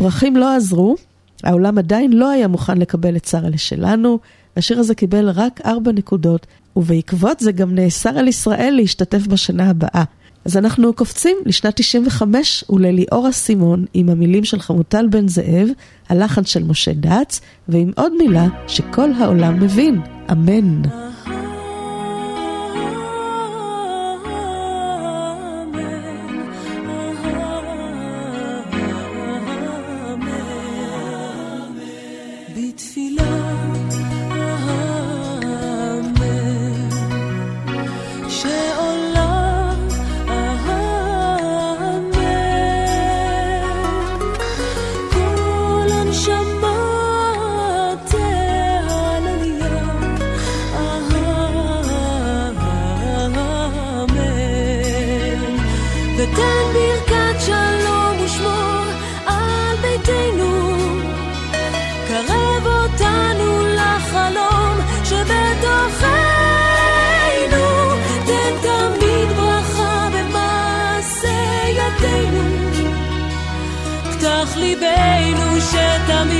[0.08, 0.96] הפרחים לא עזרו,
[1.44, 4.18] העולם עדיין לא היה מוכן לקבל את שרה לשלנו,
[4.56, 6.46] והשיר הזה קיבל רק ארבע נקודות,
[6.76, 10.04] ובעקבות זה גם נאסר על ישראל להשתתף בשנה הבאה.
[10.44, 15.68] אז אנחנו קופצים לשנת 95 ולליאור אסימון עם המילים של חמוטל בן זאב,
[16.08, 20.00] הלחן של משה דץ, ועם עוד מילה שכל העולם מבין,
[20.32, 20.82] אמן.
[74.80, 76.37] ליבנו שתמיד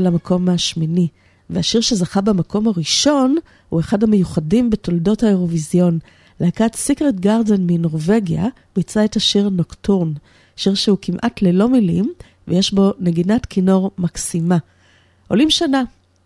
[0.00, 1.08] למקום השמיני,
[1.50, 3.36] והשיר שזכה במקום הראשון
[3.68, 5.98] הוא אחד המיוחדים בתולדות האירוויזיון.
[6.40, 8.46] להקת סיקרט גרדן מנורבגיה
[8.76, 10.12] ביצעה את השיר נוקטורן,
[10.56, 12.12] שיר שהוא כמעט ללא מילים,
[12.48, 14.58] ויש בו נגינת כינור מקסימה.
[15.28, 15.82] עולים שנה,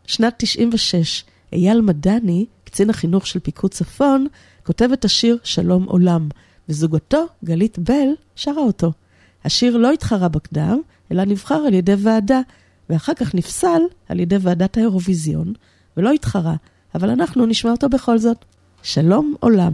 [0.06, 4.26] שנת 96, אייל מדני, קצין החינוך של פיקוד צפון,
[4.62, 6.28] כותב את השיר שלום עולם,
[6.68, 8.92] וזוגתו, גלית בל, שרה אותו.
[9.44, 10.80] השיר לא התחרה בקדם,
[11.12, 12.40] אלא נבחר על ידי ועדה,
[12.90, 15.52] ואחר כך נפסל על ידי ועדת האירוויזיון,
[15.96, 16.54] ולא התחרה,
[16.94, 18.44] אבל אנחנו נשמע אותו בכל זאת.
[18.82, 19.72] שלום עולם.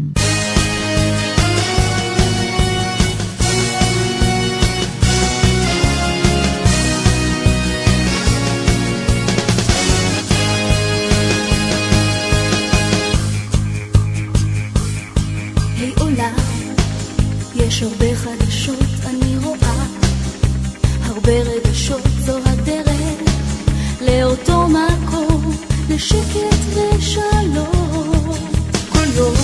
[17.57, 19.87] יש הרבה חדשות אני רואה,
[21.03, 22.10] הרבה רגשות
[24.11, 25.57] לאותו מקום,
[25.89, 28.33] לשקט ושלום.
[28.89, 29.35] כל יום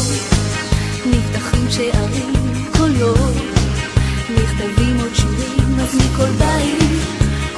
[1.07, 2.33] נפתחים שערים,
[2.77, 3.33] כל יום
[4.31, 7.01] נכתבים עוד שירים, אז מכל בית,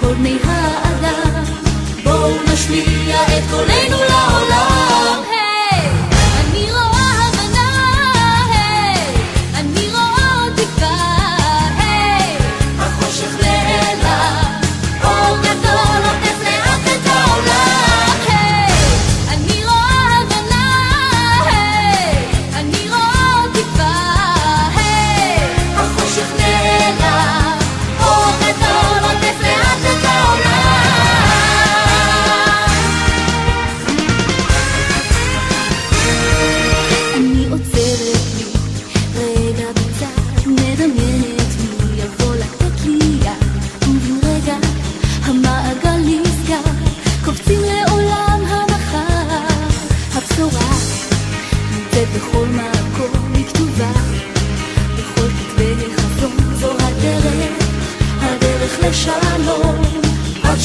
[0.00, 1.44] כל בני האדם,
[2.04, 4.77] בואו נשמיע את קולנו לעולם.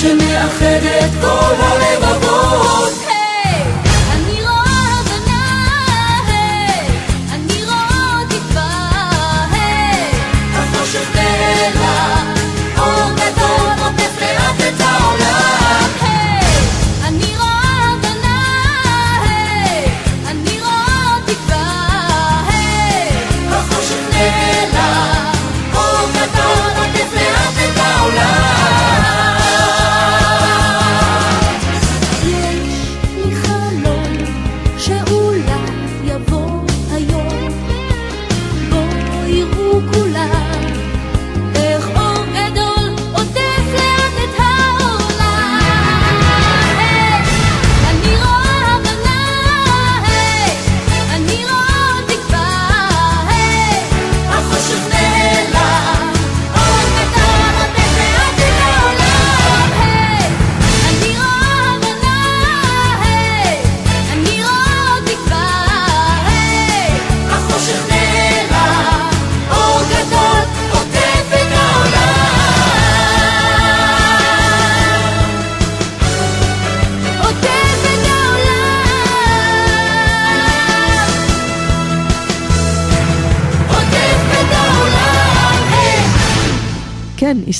[0.03, 2.42] שמאחד את כל הלבבות.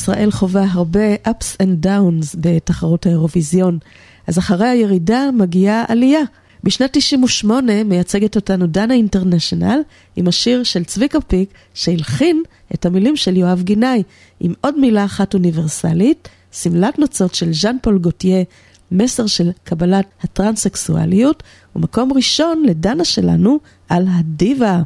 [0.03, 3.79] ישראל חווה הרבה ups and downs בתחרות האירוויזיון,
[4.27, 6.21] אז אחרי הירידה מגיעה עלייה.
[6.63, 9.79] בשנת 98 מייצגת אותנו דנה אינטרנשיונל
[10.15, 12.43] עם השיר של צביקה פיק שהלחין
[12.73, 14.03] את המילים של יואב גינאי
[14.39, 18.43] עם עוד מילה אחת אוניברסלית, שמלת נוצות של ז'אן פול גוטייה,
[18.91, 21.43] מסר של קבלת הטרנסקסואליות
[21.75, 23.59] ומקום ראשון לדנה שלנו
[23.89, 24.81] על הדיבה.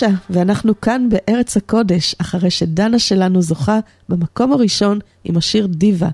[0.00, 6.08] תשע, ואנחנו כאן בארץ הקודש, אחרי שדנה שלנו זוכה במקום הראשון עם השיר דיווה.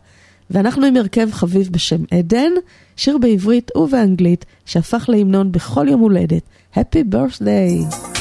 [0.51, 2.53] ואנחנו עם הרכב חביב בשם עדן,
[2.97, 6.43] שיר בעברית ובאנגלית שהפך להמנון בכל יום הולדת.
[6.75, 8.16] Happy birthday!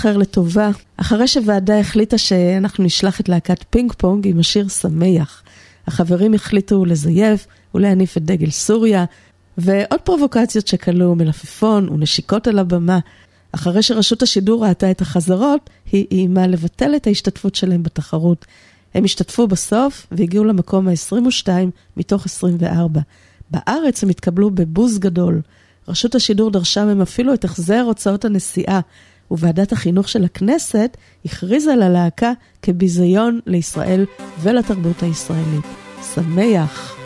[0.00, 5.42] 2000 תיזכר לטובה, אחרי שוועדה החליטה שאנחנו נשלח את להקת פינג פונג עם השיר שמח.
[5.86, 9.04] החברים החליטו לזייף ולהניף את דגל סוריה,
[9.58, 12.98] ועוד פרובוקציות שכלו מלפפון ונשיקות על הבמה.
[13.52, 18.46] אחרי שרשות השידור ראתה את החזרות, היא איימה לבטל את ההשתתפות שלהם בתחרות.
[18.94, 21.48] הם השתתפו בסוף והגיעו למקום ה-22
[21.96, 23.00] מתוך 24.
[23.50, 25.40] בארץ הם התקבלו בבוז גדול.
[25.88, 28.80] רשות השידור דרשה מהם אפילו את החזר הוצאות הנסיעה,
[29.30, 32.32] וועדת החינוך של הכנסת הכריזה על הלהקה
[32.62, 34.06] כביזיון לישראל
[34.42, 35.64] ולתרבות הישראלית.
[36.14, 36.99] שמח.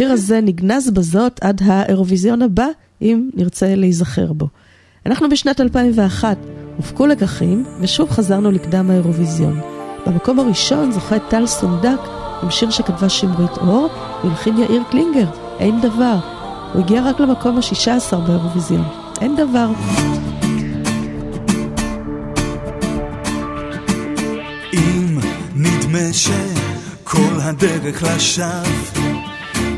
[0.00, 2.66] והשיר הזה נגנז בזאת עד האירוויזיון הבא,
[3.02, 4.46] אם נרצה להיזכר בו.
[5.06, 6.36] אנחנו בשנת 2001,
[6.76, 9.60] הופקו לקחים, ושוב חזרנו לקדם האירוויזיון.
[10.06, 11.98] במקום הראשון זוכה טל סונדק
[12.42, 13.88] עם שיר שכתבה שמרית אור,
[14.24, 16.18] והלחין יאיר קלינגר, אין דבר.
[16.72, 18.84] הוא הגיע רק למקום ה-16 באירוויזיון.
[19.20, 19.70] אין דבר.
[24.72, 25.18] אם
[25.56, 29.09] נדמה שכל הדרך לשווא,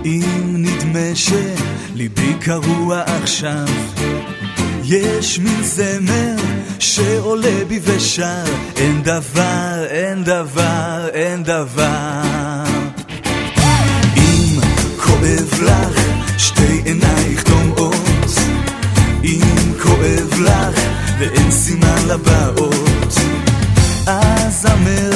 [0.04, 3.66] אם נדמה שליבי קרוע עכשיו,
[4.84, 6.36] יש מין זמר
[6.78, 8.44] שעולה בי ושר,
[8.76, 12.62] אין דבר, אין דבר, אין דבר.
[14.16, 14.60] אם
[14.96, 16.00] כואב לך,
[16.38, 18.30] שתי עינייך דומעות,
[19.24, 20.80] אם כואב לך
[21.18, 22.81] ואין סימן לבאות,
[24.06, 24.66] אז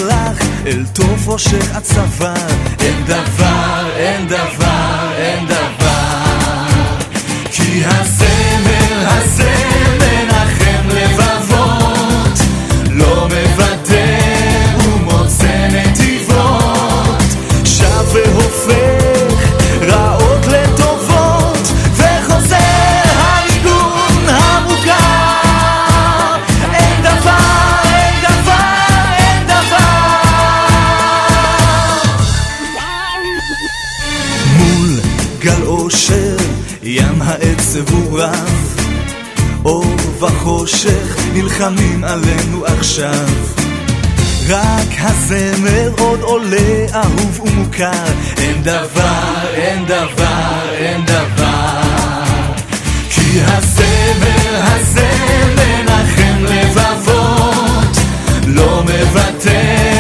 [0.09, 2.35] לך אל טוב ראשך הצוואר,
[2.81, 6.67] אין דבר, אין דבר, אין דבר.
[7.53, 8.36] כי הזמר
[40.23, 43.27] אור וחושך נלחמים עלינו עכשיו.
[44.49, 47.91] רק הזמר עוד עולה אהוב ומוכר,
[48.37, 52.23] אין דבר, אין דבר, אין דבר.
[53.11, 55.11] כי הזמר הזה
[55.57, 57.97] מנחם לבבות,
[58.47, 59.96] לא מוותר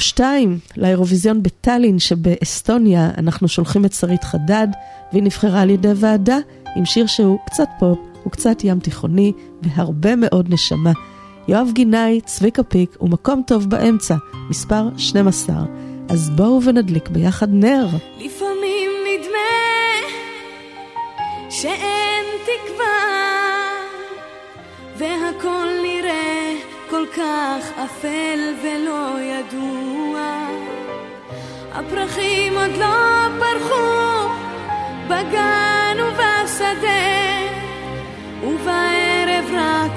[0.00, 4.68] 22 לאירוויזיון בטאלין שבאסטוניה אנחנו שולחים את שרית חדד,
[5.12, 6.38] והיא נבחרה על ידי ועדה
[6.76, 9.32] עם שיר שהוא קצת פופ, הוא קצת ים תיכוני
[9.62, 10.92] והרבה מאוד נשמה.
[11.48, 14.14] יואב גינאי, צביקה פיק ומקום טוב באמצע,
[14.50, 15.56] מספר 12.
[16.08, 17.86] אז בואו ונדליק ביחד נר.
[18.18, 19.50] לפעמים נדמה
[21.50, 22.86] שאין תקווה
[24.98, 25.79] והכל
[27.00, 30.46] כל כך אפל ולא ידוע.
[31.72, 34.28] הפרחים עוד לא פרחו
[35.06, 37.06] בגן ובשדה
[38.42, 39.92] ובערב רק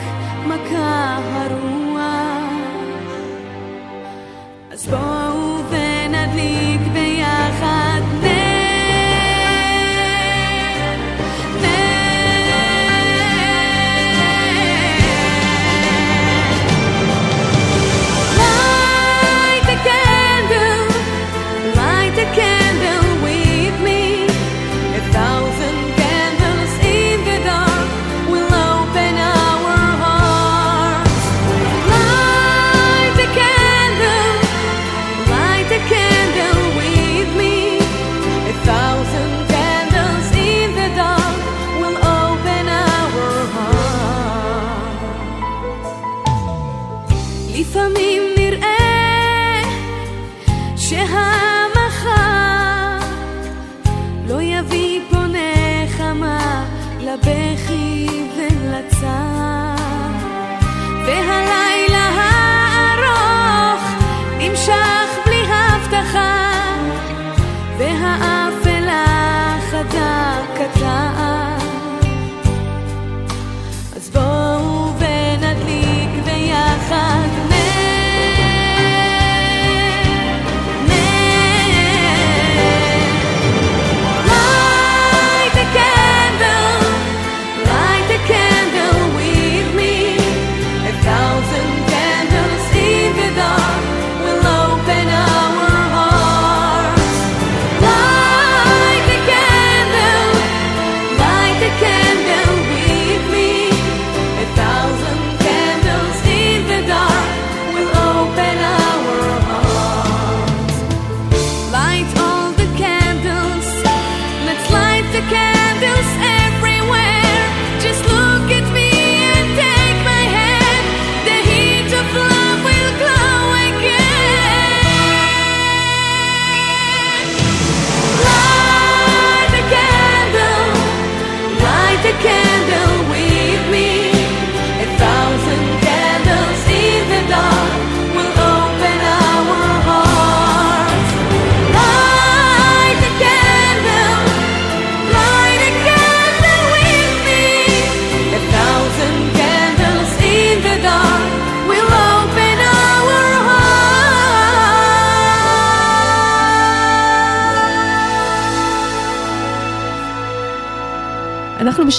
[0.47, 2.53] מכה הרוח.
[4.71, 6.72] אז בואו ונדליק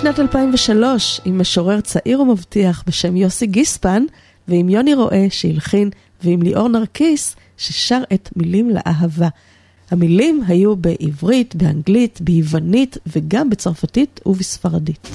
[0.04, 4.04] בשנת 2003 עם משורר צעיר ומבטיח בשם יוסי גיספן
[4.48, 5.90] ועם יוני רואה שהלחין
[6.22, 9.28] ועם ליאור נרקיס ששר את מילים לאהבה.
[9.90, 15.08] המילים היו בעברית, באנגלית, ביוונית וגם בצרפתית ובספרדית.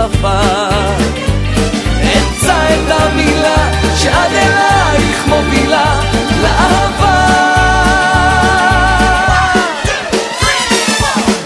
[0.00, 0.40] שפה
[2.02, 6.00] אמצא את המילה שעד אלייך מובילה
[6.42, 7.26] לאהבה.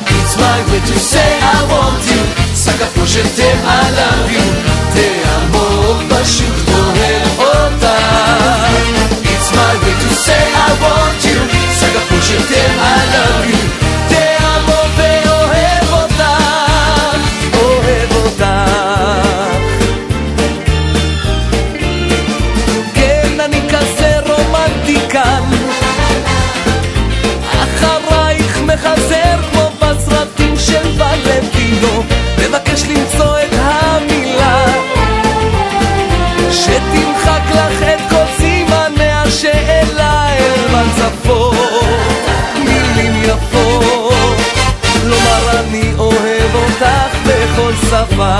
[0.07, 2.23] It's my way to say I want you,
[2.55, 4.47] סגה כמו שתם I love you,
[4.95, 7.97] תעמוק פשוט אוהב אותה.
[9.25, 11.39] It's my way to say I want you,
[11.79, 13.34] סגה כמו שתם I love you,
[41.05, 41.57] בצפון
[42.65, 44.39] מילים יפות
[45.05, 48.37] לומר אני אוהב אותך בכל שפה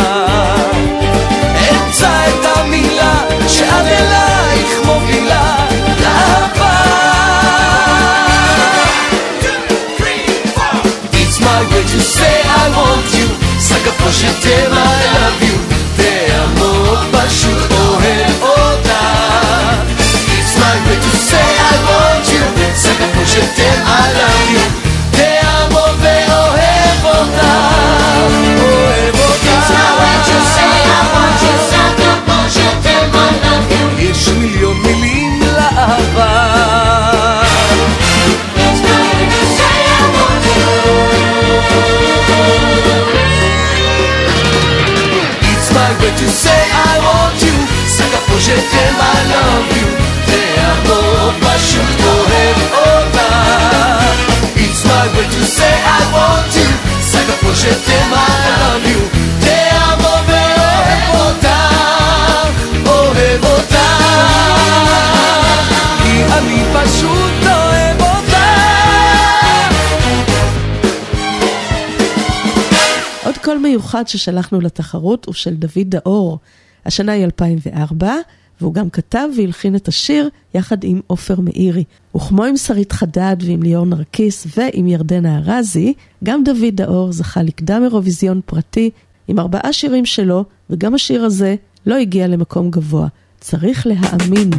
[1.71, 3.15] אמצא את המילה
[3.49, 5.57] שעד אלייך מובילה
[6.01, 6.81] לאהבה.
[11.13, 13.29] It's my way to say I want you,
[13.61, 15.57] סגה פה שתם I love you,
[15.97, 17.74] תעמוק פשוט
[73.95, 76.39] קול מיוחד ששלחנו לתחרות הוא של דוד דאור.
[76.87, 78.15] השנה היא 2004,
[78.61, 81.85] והוא גם כתב והלחין את השיר יחד עם עופר מאירי.
[82.17, 85.95] וכמו עם שרית חדד ועם ליאור נרקיס ועם ירדנה ארזי,
[86.25, 88.91] גם דוד דאור זכה לקדם אירוויזיון פרטי
[89.29, 91.55] עם ארבעה שירים שלו, וגם השיר הזה
[91.87, 93.09] לא הגיע למקום גבוה.
[93.41, 93.87] צריך.
[93.87, 94.51] להאמין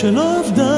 [0.00, 0.77] שלא אבדה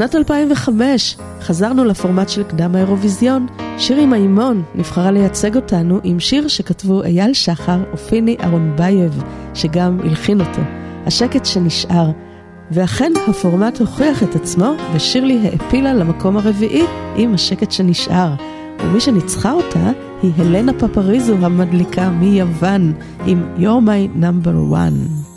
[0.00, 3.46] בשנת 2005 חזרנו לפורמט של קדם האירוויזיון.
[3.78, 9.22] שירי מימון נבחרה לייצג אותנו עם שיר שכתבו אייל שחר ופיני אהרונבייב,
[9.54, 10.60] שגם הלחין אותו.
[11.06, 12.10] השקט שנשאר.
[12.70, 16.84] ואכן הפורמט הוכיח את עצמו, ושירלי העפילה למקום הרביעי
[17.16, 18.34] עם השקט שנשאר.
[18.80, 19.90] ומי שניצחה אותה
[20.22, 22.92] היא הלנה פפריזו המדליקה מיוון
[23.26, 25.29] עם You're My Number One.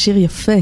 [0.00, 0.56] שיר יפה.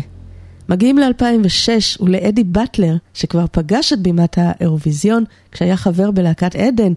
[0.68, 6.92] מגיעים ל-2006 ולאדי באטלר, שכבר פגש את בימת האירוויזיון כשהיה חבר בלהקת עדן,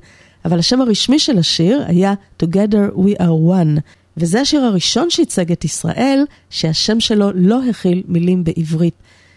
[0.46, 2.14] אבל השם הרשמי של השיר היה
[2.44, 3.80] Together We Are One,
[4.18, 8.96] וזה השיר הראשון שייצג את ישראל, שהשם שלו לא הכיל מילים בעברית.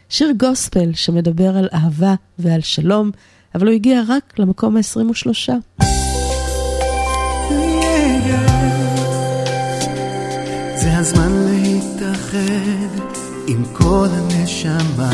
[0.08, 3.10] שיר גוספל שמדבר על אהבה ועל שלום,
[3.54, 5.50] אבל הוא הגיע רק למקום ה-23.
[10.76, 11.44] זה הזמן
[12.34, 13.14] להתאחד
[13.46, 15.12] עם כל הנשמה.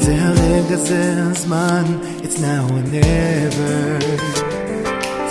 [0.00, 1.84] זה הרגע, זה הזמן,
[2.22, 4.04] it's now or never.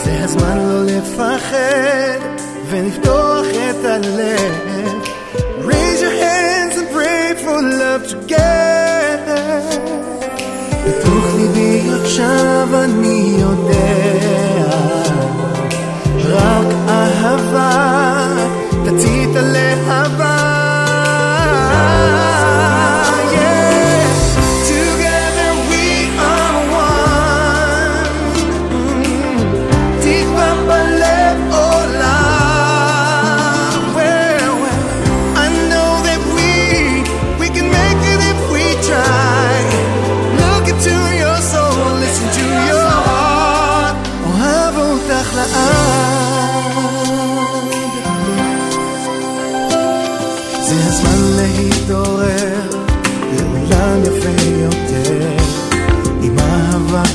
[0.03, 2.19] זה הזמן לא לפחד
[2.69, 5.03] ולפתוח את הלב.
[5.65, 9.41] Raise your hands and pray for love together.
[10.87, 14.67] בתוך ליבי עכשיו אני יודע,
[16.25, 18.27] רק אהבה
[18.85, 20.30] תצית הלהבה.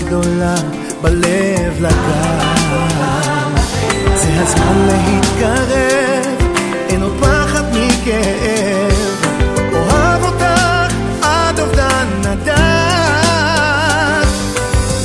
[0.06, 0.54] גדולה
[1.02, 2.46] בלב לגעת.
[4.14, 6.36] זה הזמן להתקרב,
[6.88, 9.26] אין עוד פחד מכאב.
[9.72, 12.56] אוהב אותך עד אובדן הדעת.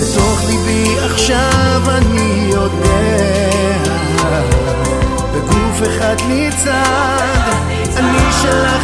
[0.01, 3.79] בתוך ליבי עכשיו אני יודע,
[5.33, 7.51] בגוף אחד ניצד,
[7.97, 8.80] אני שלך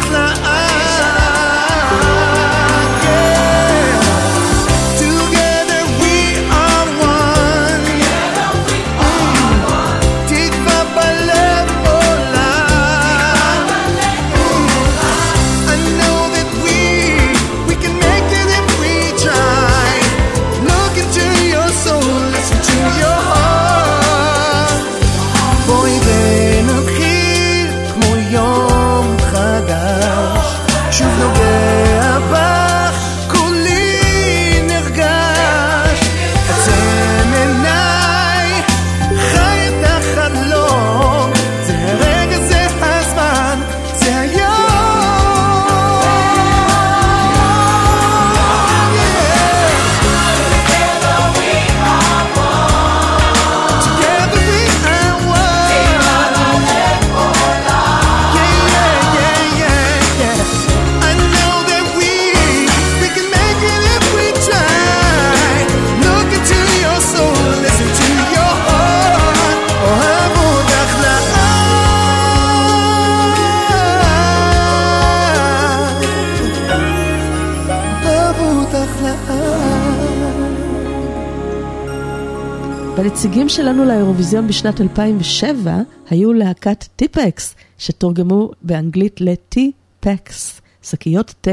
[83.18, 85.80] הנציגים שלנו לאירוויזיון בשנת 2007
[86.10, 91.50] היו להקת טיפקס, שתורגמו באנגלית לטי-פקס, שקיות תה,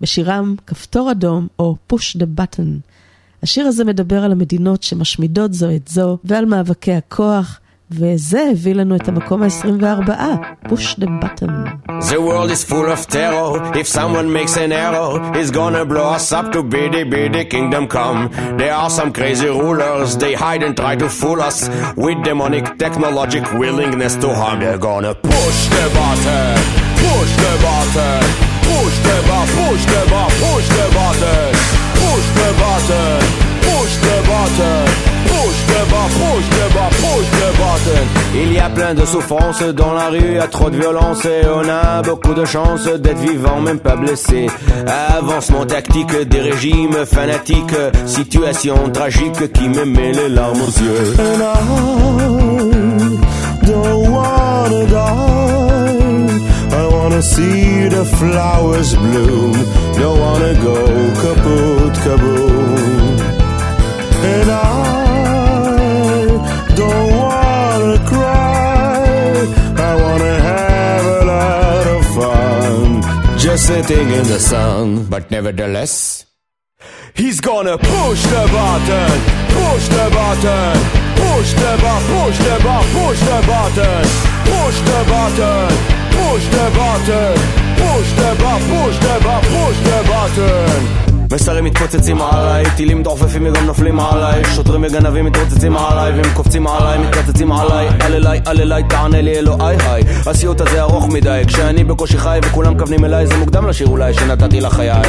[0.00, 2.68] בשירם כפתור אדום או push the button.
[3.42, 7.60] השיר הזה מדבר על המדינות שמשמידות זו את זו ועל מאבקי הכוח,
[7.91, 10.11] וזה הביא לנו את המקום ה-24,
[10.67, 11.51] push the button.
[12.09, 13.49] The world is full of terror.
[13.81, 18.19] If someone makes an error, he's gonna blow us up to bitty bitty kingdom come.
[18.59, 21.59] There are some crazy rulers, they hide and try to fool us
[22.03, 24.59] with demonic technologic willingness to harm.
[24.63, 26.55] They're gonna push the button,
[27.03, 28.19] push the button,
[28.69, 31.49] push the button, push the button, push the button,
[32.01, 33.19] push the button,
[33.67, 35.10] push the button.
[38.34, 41.42] Il y a plein de souffrances dans la rue, y a trop de violence et
[41.46, 44.46] on a beaucoup de chance d'être vivant, même pas blessé.
[45.16, 47.74] Avancement tactique des régimes fanatiques,
[48.06, 51.14] situation tragique qui me met les larmes aux yeux.
[51.18, 51.56] And I
[53.66, 55.42] don't wanna die.
[57.22, 59.52] See the flowers bloom.
[59.96, 60.92] Don't wanna go
[66.74, 69.46] don't wanna cry.
[69.88, 73.38] I wanna have a lot of fun.
[73.38, 76.26] Just sitting in the sun, but nevertheless.
[77.14, 79.12] He's gonna push the button,
[79.56, 80.72] push the button,
[81.20, 84.02] push the button, push the button, push the button,
[84.48, 85.68] push the button,
[86.16, 87.34] push the button,
[87.76, 91.01] push the button, push the button, push the button.
[91.32, 96.98] מסרים מתפוצצים עליי, טילים דוחפים וגם נופלים עליי שוטרים וגנבים מתרוצצים עליי והם קופצים עליי,
[96.98, 97.88] מתקצצים עליי.
[98.00, 100.02] אל אליי, אל אליי, תענה לי אלוהי היי.
[100.26, 104.60] הסיוט הזה ארוך מדי, כשאני בקושי חי וכולם מכוונים אליי זה מוקדם לשיר אולי שנתתי
[104.60, 105.02] לחיי.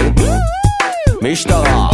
[1.21, 1.89] משטרה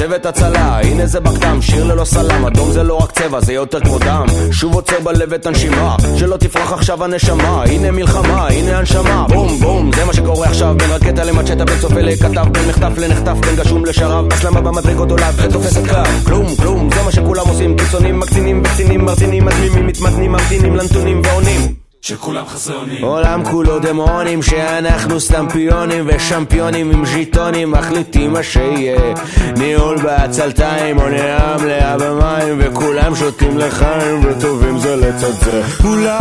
[0.00, 3.80] צוות הצלה, הנה זה בקדם, שיר ללא סלם, אדום זה לא רק צבע, זה יותר
[3.80, 4.26] כמו דם.
[4.52, 9.90] שוב עוצר בלב את הנשימה, שלא תפרח עכשיו הנשמה, הנה מלחמה, הנה הנשמה, בום בום,
[9.96, 13.84] זה מה שקורה עכשיו, בין רקטה למצ'טה, בין צופה לכתב, בין מחטף לנחטף, בין גשום
[13.84, 19.04] לשרב, הסלמה במדרגות עולה ותופסת קו, כלום כלום, זה מה שכולם עושים, קיצונים, מקצינים, וקצינים,
[19.04, 21.79] מרצינים, מדמימים, מתמתנים, ממתינים לנתונים ועונים.
[22.02, 23.04] שכולם חסרי אונים.
[23.04, 29.14] עולם כולו דמונים שאנחנו סתם פיונים ושמפיונים עם ז'יטונים מחליטים מה שיהיה.
[29.56, 35.62] ניהול בעצלתיים אונייה מלאה במים וכולם שותים לחיים וטובים זה לצד זה.
[35.84, 36.18] אולי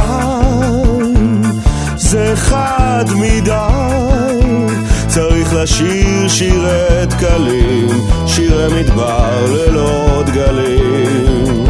[1.98, 4.70] זה חד מדי
[5.08, 7.88] צריך לשיר שירי דקלים
[8.28, 11.69] שירי מדבר ללא דגלים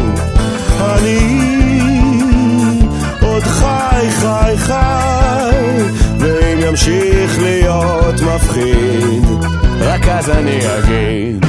[4.19, 5.77] חי חי חי
[6.19, 9.23] ואם ימשיך להיות מפחיד
[9.81, 11.45] רק אז אני אגיד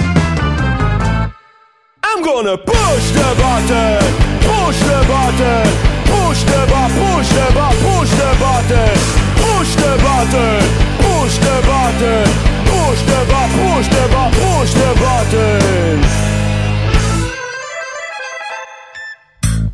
[2.07, 4.03] I'm gonna push the button,
[4.49, 5.67] push the button,
[6.11, 8.97] push the button, push the button, push the button,
[9.43, 10.63] push the button,
[11.03, 12.27] push the button,
[12.71, 14.80] push the button, push the button, push the button.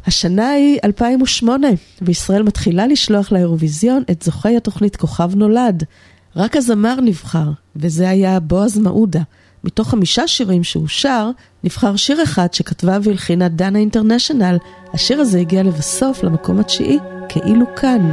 [0.08, 1.68] השנה היא 2008,
[2.02, 5.84] וישראל מתחילה לשלוח לאירוויזיון את זוכי התוכנית כוכב נולד.
[6.36, 9.22] רק הזמר נבחר, וזה היה בועז מעודה.
[9.64, 11.30] מתוך חמישה שירים שהוא שר,
[11.64, 14.58] נבחר שיר אחד שכתבה והלחינה דנה אינטרנשיונל.
[14.94, 18.12] השיר הזה הגיע לבסוף למקום התשיעי, כאילו כאן.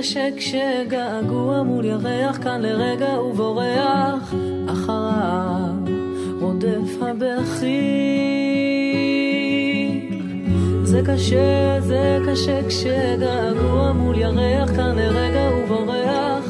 [0.00, 4.34] קשה כשגעגוע מול ירח כאן לרגע ובורח
[4.66, 5.74] אחריו
[6.40, 7.80] רודף הבכי.
[10.82, 16.44] זה קשה, זה קשה כשגעגוע מול ירח כאן לרגע ובורח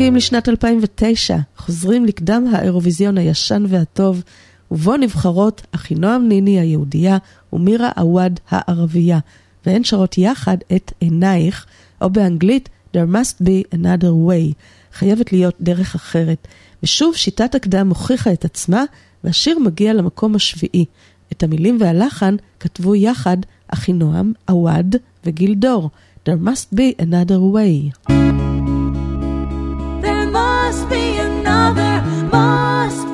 [0.00, 4.22] מגיעים לשנת 2009, חוזרים לקדם האירוויזיון הישן והטוב,
[4.70, 7.18] ובו נבחרות אחינועם ניני היהודייה
[7.52, 9.18] ומירה עווד הערבייה,
[9.66, 11.66] והן שרות יחד את עינייך,
[12.00, 14.54] או באנגלית There must be another way,
[14.92, 16.48] חייבת להיות דרך אחרת.
[16.82, 18.84] ושוב שיטת הקדם הוכיחה את עצמה,
[19.24, 20.84] והשיר מגיע למקום השביעי.
[21.32, 23.36] את המילים והלחן כתבו יחד
[23.68, 24.96] אחינועם, עווד
[25.26, 25.90] וגיל דור.
[26.28, 28.10] There must be another way.
[31.72, 32.02] mother
[32.32, 33.09] must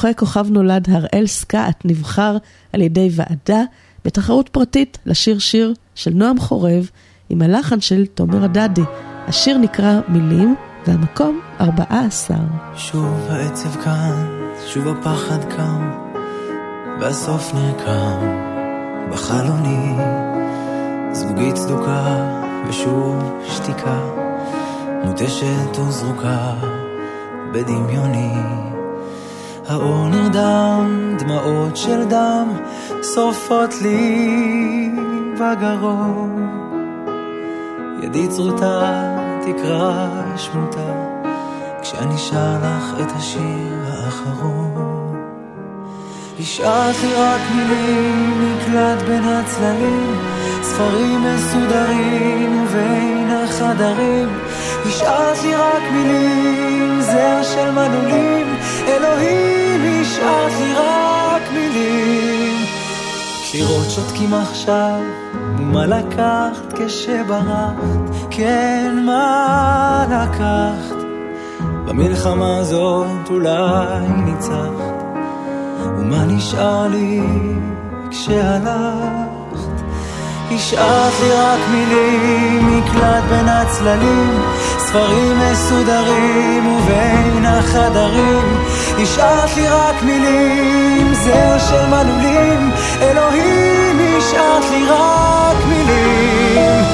[0.00, 2.36] זוכה כוכב נולד הראל סקאט נבחר
[2.72, 3.62] על ידי ועדה
[4.04, 6.90] בתחרות פרטית לשיר שיר של נועם חורב
[7.28, 8.82] עם הלחן של תומר הדדי.
[9.28, 10.54] השיר נקרא מילים
[10.86, 12.36] והמקום 14.
[12.76, 14.26] שוב העצב כאן,
[14.66, 15.90] שוב הפחד קם,
[17.00, 18.18] והסוף נרקם
[19.12, 19.94] בחלוני.
[21.12, 22.30] זגוגית צדוקה
[22.68, 24.00] ושוב שתיקה,
[25.04, 26.54] מותשת וזרוקה
[27.52, 28.69] בדמיוני.
[29.70, 32.48] האור נרדם, דמעות של דם,
[33.14, 34.90] שורפות לי
[35.34, 36.48] בגרון.
[38.02, 38.92] ידי צרותה
[39.40, 40.92] תקרא שמותה,
[41.82, 45.16] כשאני שר לך את השיר האחרון.
[46.40, 50.16] השארת לי רק מילים, נקלט בין הצללים,
[50.62, 54.28] ספרים מסודרים ובין החדרים.
[54.86, 58.49] השארת לי רק מילים, זר של מנעולים,
[58.96, 62.56] אלוהים, השארת לי רק מילים.
[63.50, 65.00] קירות שותקים עכשיו,
[65.58, 67.74] ומה לקחת כשברחת?
[68.30, 71.00] כן, מה לקחת?
[71.86, 75.02] במלחמה הזאת אולי ניצחת,
[75.98, 77.20] ומה נשאר לי
[78.10, 79.30] כשהלכת?
[80.50, 84.40] השארת לי רק מילים, מקלט בין הצללים,
[84.90, 88.64] ספרים מסודרים ובין החדרים.
[89.02, 92.70] השארת לי רק מילים, זר של מנעולים,
[93.02, 96.84] אלוהים, השארת לי רק מילים.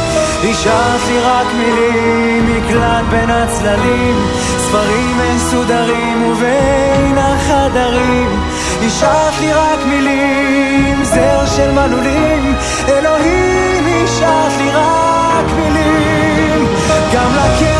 [0.51, 4.17] השארת לי רק מילים, מקלט בין הצללים,
[4.59, 8.41] ספרים מסודרים ובין החדרים.
[8.87, 12.55] השארת לי רק מילים, זר של מנעולים,
[12.89, 16.67] אלוהים, השארת לי רק מילים.
[17.15, 17.76] גם כשאני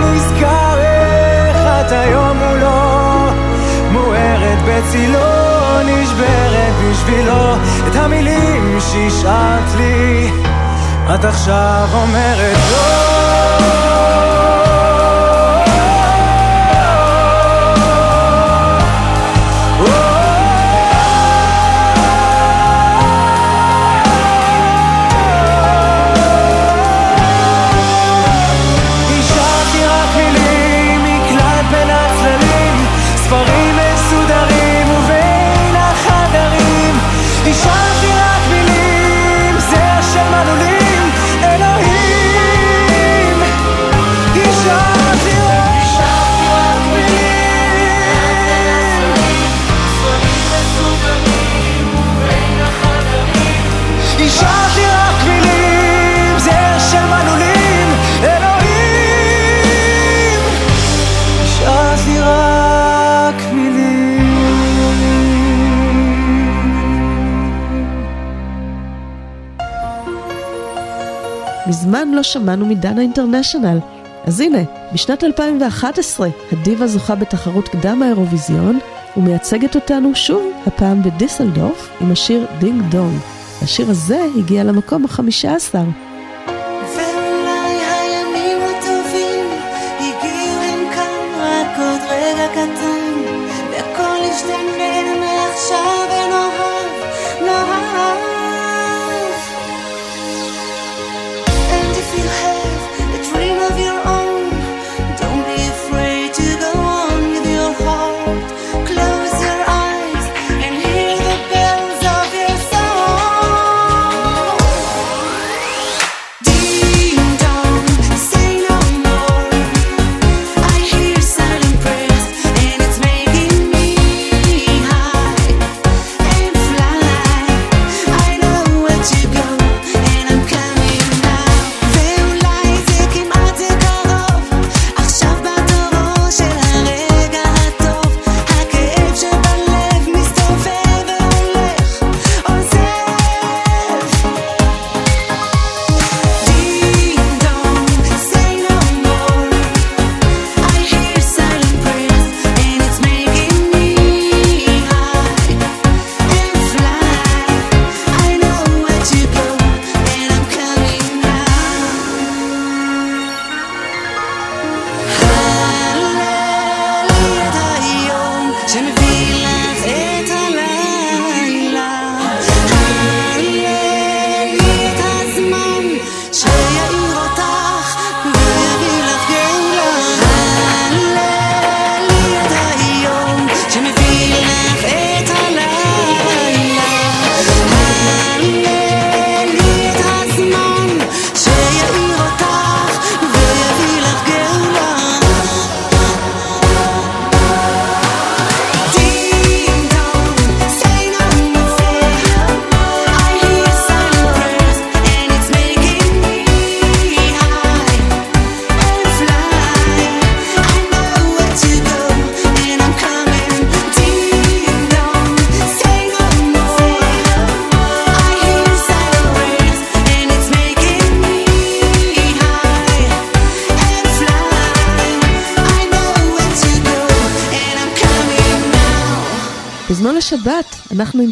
[0.00, 3.30] נזכר איך את היום מולו.
[3.90, 5.20] מוארת בצילו,
[5.84, 7.54] נשברת בשבילו.
[7.88, 10.30] את המילים שהשארת לי
[11.14, 13.03] את עכשיו אומרת לא.
[71.94, 73.78] מזמן לא שמענו מדנה אינטרנשיונל.
[74.24, 74.58] אז הנה,
[74.92, 78.78] בשנת 2011 הדיבה זוכה בתחרות קדם האירוויזיון,
[79.16, 83.18] ומייצגת אותנו שוב, הפעם בדיסלדורף, עם השיר Ding Dong.
[83.62, 85.74] השיר הזה הגיע למקום ה-15.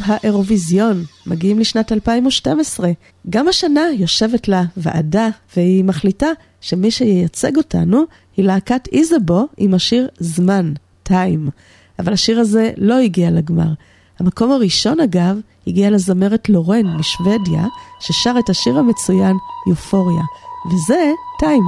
[0.04, 2.90] האירוויזיון, מגיעים לשנת 2012.
[3.30, 6.26] גם השנה יושבת לה ועדה, והיא מחליטה
[6.60, 8.02] שמי שייצג אותנו
[8.36, 10.72] היא להקת איזבו עם השיר זמן,
[11.02, 11.48] טיים.
[11.98, 13.72] אבל השיר הזה לא הגיע לגמר.
[14.18, 17.66] המקום הראשון, אגב, הגיע לזמרת לורן משוודיה,
[18.00, 19.36] ששר את השיר המצוין
[19.68, 20.22] יופוריה,
[20.66, 21.62] וזה טיים.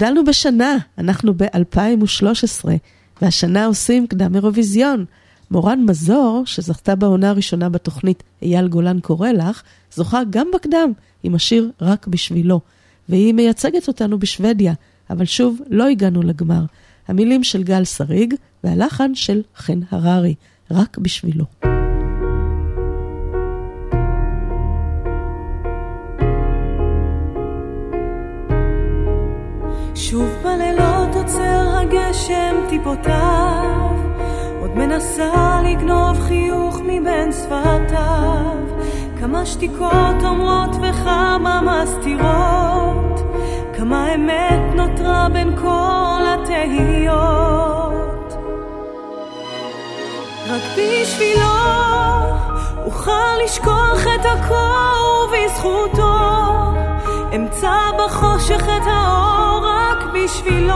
[0.00, 2.68] גדלנו בשנה, אנחנו ב-2013,
[3.22, 5.04] והשנה עושים קדם אירוויזיון.
[5.50, 9.62] מורן מזור, שזכתה בעונה הראשונה בתוכנית אייל גולן קורא לך,
[9.94, 12.60] זוכה גם בקדם עם השיר רק בשבילו.
[13.08, 14.72] והיא מייצגת אותנו בשוודיה,
[15.10, 16.64] אבל שוב, לא הגענו לגמר.
[17.08, 20.34] המילים של גל שריג והלחן של חן הררי,
[20.70, 21.44] רק בשבילו.
[30.02, 33.90] שוב בלילות עוצר הגשם טיפותיו,
[34.60, 38.56] עוד מנסה לגנוב חיוך מבין שפתיו.
[39.20, 43.20] כמה שתיקות אומרות וכמה מסתירות,
[43.76, 48.34] כמה אמת נותרה בין כל התהיות.
[50.48, 51.46] רק בשבילו
[52.84, 56.40] אוכל לשכוח את הקור ובזכותו
[57.36, 60.74] אמצא בחושך את האור רק בשבילו.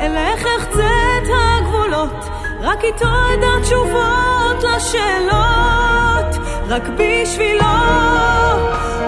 [0.00, 2.28] אלך אחצה את הגבולות
[2.60, 6.46] רק איתו אדע תשובות לשאלות.
[6.68, 7.64] רק בשבילו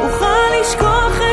[0.03, 1.28] אוכל לשכוח את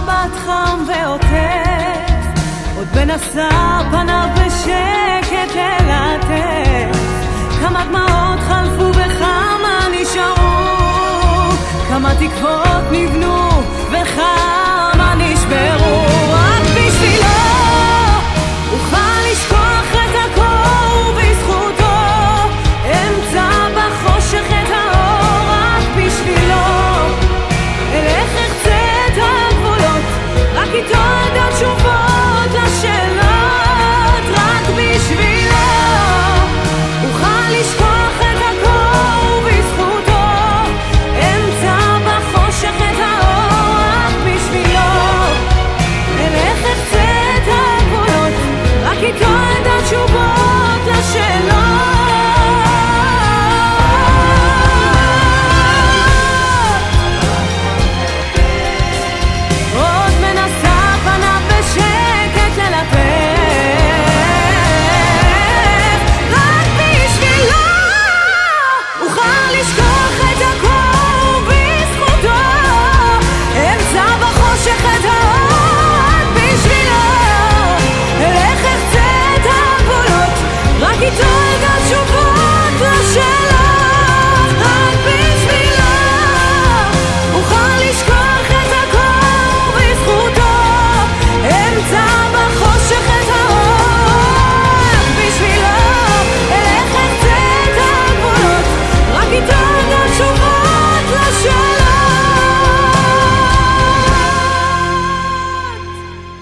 [0.00, 2.24] מבט חם ועוטף
[2.76, 3.48] עוד בין עשר
[3.90, 6.98] פניו בשקט ללטף.
[7.60, 10.54] כמה דמעות חלפו וכמה נשארו
[11.88, 13.48] כמה תקוות נבנו
[13.90, 15.83] וכמה נשברו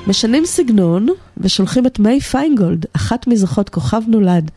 [0.06, 1.06] משנים סגנון
[1.36, 4.50] ושולחים את מיי פיינגולד, אחת מזוכות כוכב נולד.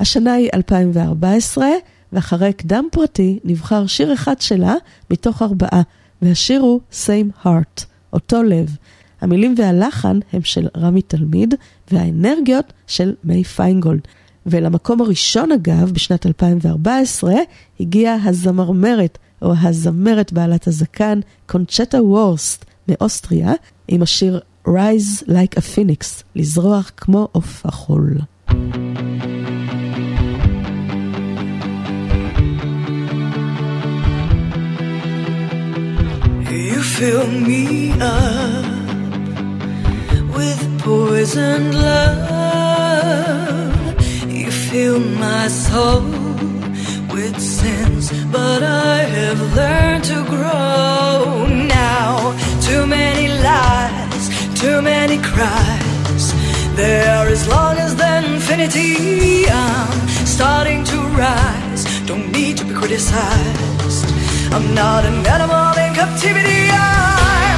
[0.00, 1.66] השנה היא 2014,
[2.12, 4.74] ואחרי קדם פרטי נבחר שיר אחד שלה
[5.10, 5.82] מתוך ארבעה,
[6.22, 8.76] והשיר הוא Same Heart, אותו לב.
[9.20, 11.54] המילים והלחן הם של רמי תלמיד,
[11.92, 14.00] והאנרגיות של מיי פיינגולד.
[14.46, 17.34] ולמקום הראשון אגב, בשנת 2014,
[17.80, 23.52] הגיעה הזמרמרת או הזמרת בעלת הזקן, קונצ'טה וורסט מאוסטריה,
[23.88, 28.17] עם השיר Rise Like a Phoenix, לזרוח כמו עוף החול.
[36.49, 38.65] You fill me up
[40.37, 43.05] with poisoned love.
[44.39, 46.03] You fill my soul
[47.13, 49.88] with sins, but I have learned
[54.60, 56.34] Too many cries.
[56.76, 61.82] There as long as the infinity, I'm starting to rise.
[62.06, 64.04] Don't need to be criticized.
[64.52, 66.68] I'm not an animal in captivity.
[66.70, 67.49] I'm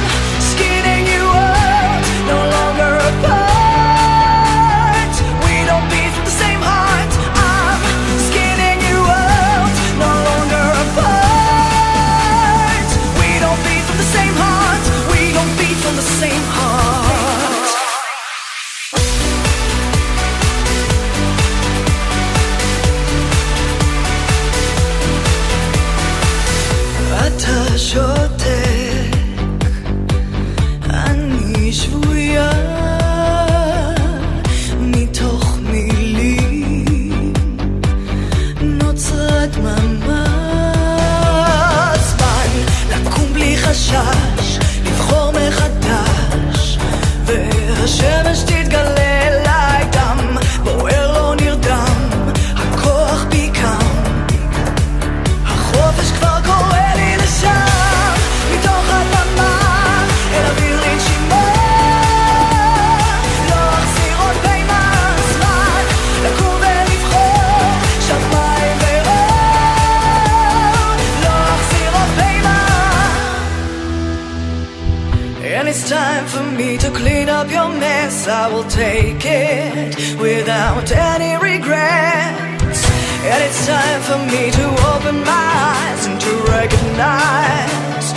[78.27, 82.79] I will take it without any regrets.
[83.27, 88.07] And it's time for me to open my eyes and to recognize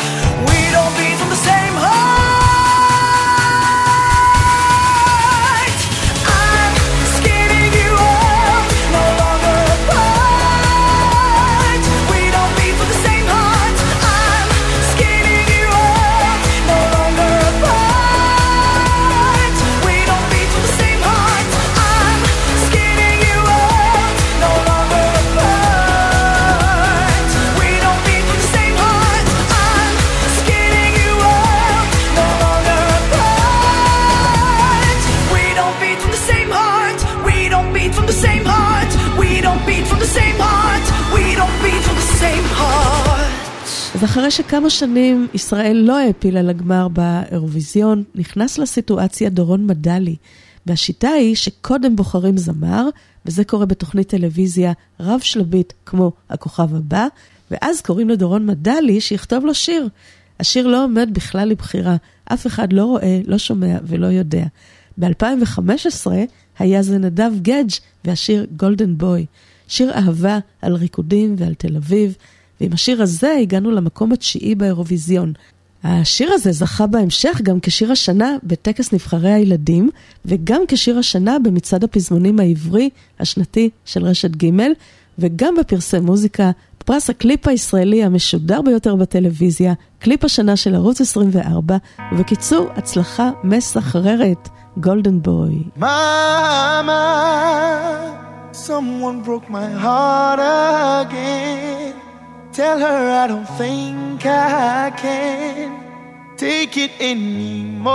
[0.47, 1.16] we don't beat
[44.17, 50.17] אחרי שכמה שנים ישראל לא העפילה לגמר באירוויזיון, נכנס לסיטואציה דורון מדלי.
[50.67, 52.89] והשיטה היא שקודם בוחרים זמר,
[53.27, 57.07] וזה קורה בתוכנית טלוויזיה רב-שלבית כמו הכוכב הבא,
[57.51, 59.89] ואז קוראים לדורון מדלי שיכתוב לו שיר.
[60.41, 64.45] השיר לא עומד בכלל לבחירה, אף אחד לא רואה, לא שומע ולא יודע.
[64.99, 66.07] ב-2015
[66.59, 67.71] היה זה נדב גדג'
[68.05, 69.27] והשיר גולדן בוי,
[69.69, 72.17] שיר אהבה על ריקודים ועל תל אביב,
[72.61, 75.33] ועם השיר הזה הגענו למקום התשיעי באירוויזיון.
[75.85, 79.91] השיר הזה זכה בהמשך גם כשיר השנה בטקס נבחרי הילדים,
[80.25, 84.51] וגם כשיר השנה במצעד הפזמונים העברי השנתי של רשת ג',
[85.19, 86.51] וגם בפרסי מוזיקה,
[86.85, 91.77] פרס הקליפ הישראלי המשודר ביותר בטלוויזיה, קליפ השנה של ערוץ 24,
[92.13, 95.63] ובקיצור, הצלחה מסחררת, גולדן בוי.
[98.69, 102.06] Someone broke my heart again.
[102.57, 105.79] Tell her I don't think I can
[106.39, 107.93] take it anymore.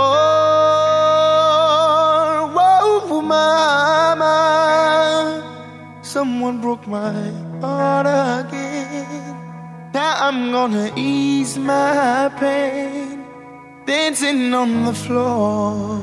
[2.54, 4.38] Whoa, Mama,
[6.02, 9.34] someone broke my heart again.
[9.92, 13.24] Now I'm gonna ease my pain,
[13.84, 15.98] dancing on the floor.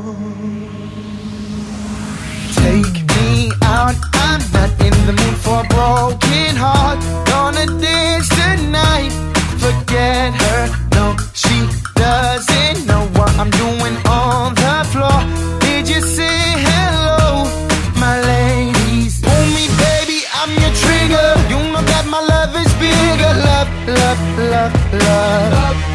[3.69, 6.99] Out, I'm not in the mood for a broken heart.
[7.31, 9.11] Gonna dance tonight,
[9.63, 10.61] forget her.
[10.95, 11.57] No, she
[11.95, 15.19] doesn't know what I'm doing on the floor.
[15.65, 16.39] Did you say
[16.69, 17.45] hello,
[18.03, 19.21] my ladies?
[19.21, 21.29] Pull me, baby, I'm your trigger.
[21.51, 23.33] You know that my love is bigger.
[23.49, 23.69] Love,
[23.99, 24.21] love,
[24.53, 25.77] love, love.
[25.79, 25.88] Let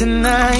[0.00, 0.59] tonight.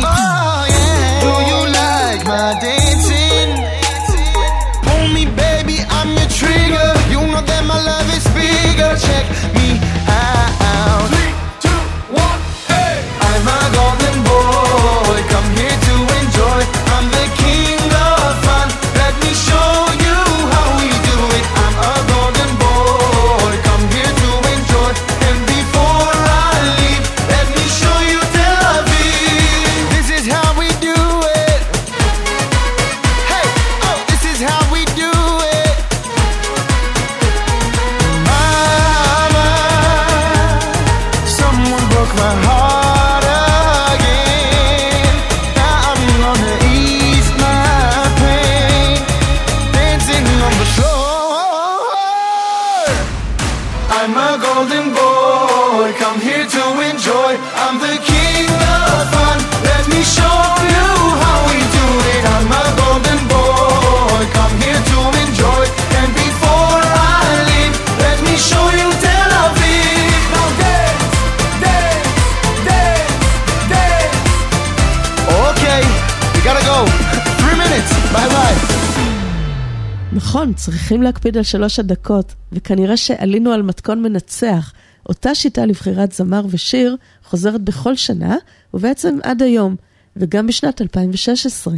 [80.60, 84.72] צריכים להקפיד על שלוש הדקות, וכנראה שעלינו על מתכון מנצח.
[85.08, 88.36] אותה שיטה לבחירת זמר ושיר חוזרת בכל שנה,
[88.74, 89.76] ובעצם עד היום,
[90.16, 91.74] וגם בשנת 2016.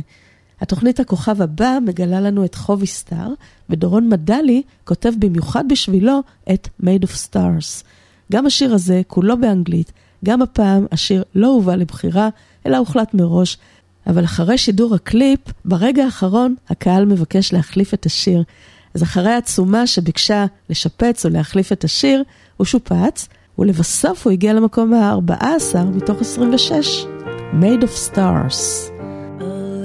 [0.61, 3.29] התוכנית הכוכב הבא מגלה לנו את חובי סטאר,
[3.71, 6.21] ודורון מדלי כותב במיוחד בשבילו
[6.53, 7.85] את Made of Stars.
[8.33, 9.93] גם השיר הזה, כולו באנגלית,
[10.25, 12.29] גם הפעם השיר לא הובא לבחירה,
[12.67, 13.59] אלא הוחלט מראש,
[14.07, 18.43] אבל אחרי שידור הקליפ, ברגע האחרון הקהל מבקש להחליף את השיר.
[18.95, 22.23] אז אחרי העצומה שביקשה לשפץ או להחליף את השיר,
[22.57, 23.29] הוא שופץ,
[23.59, 27.07] ולבסוף הוא הגיע למקום ה-14 מתוך 26,
[27.61, 28.93] Made of Stars.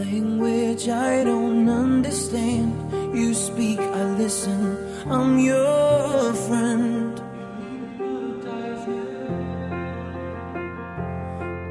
[0.04, 2.74] language I don't understand.
[3.14, 4.78] You speak, I listen.
[5.10, 7.14] I'm your friend.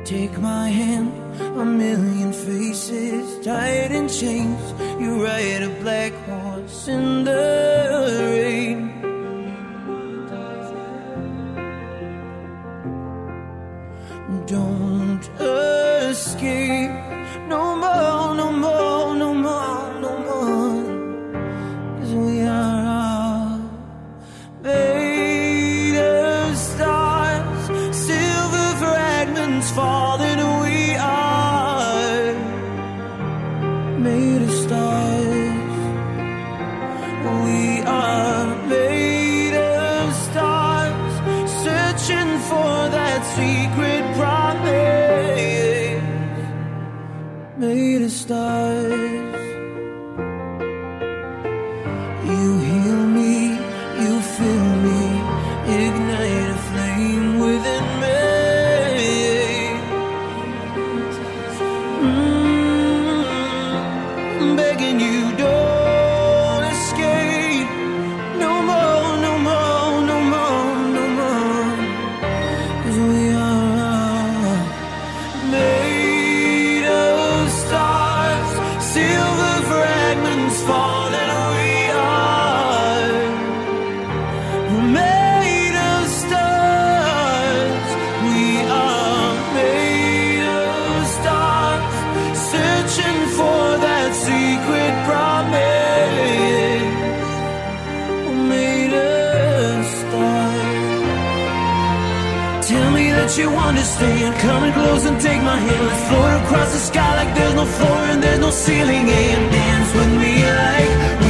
[0.05, 1.11] Take my hand,
[1.41, 4.65] a million faces tied in chains.
[5.01, 7.45] You ride a black horse in the
[8.35, 8.81] rain.
[14.47, 16.97] Don't escape
[17.49, 20.85] no more, no more, no more, no more.
[21.97, 23.61] 'Cause we are all
[24.63, 27.63] made of stars,
[28.09, 30.16] silver fragments falling.
[34.67, 35.06] Stars.
[105.61, 105.87] My.
[105.87, 109.09] Let's float across the sky like there's no floor and there's no ceiling.
[109.09, 111.26] And dance with me like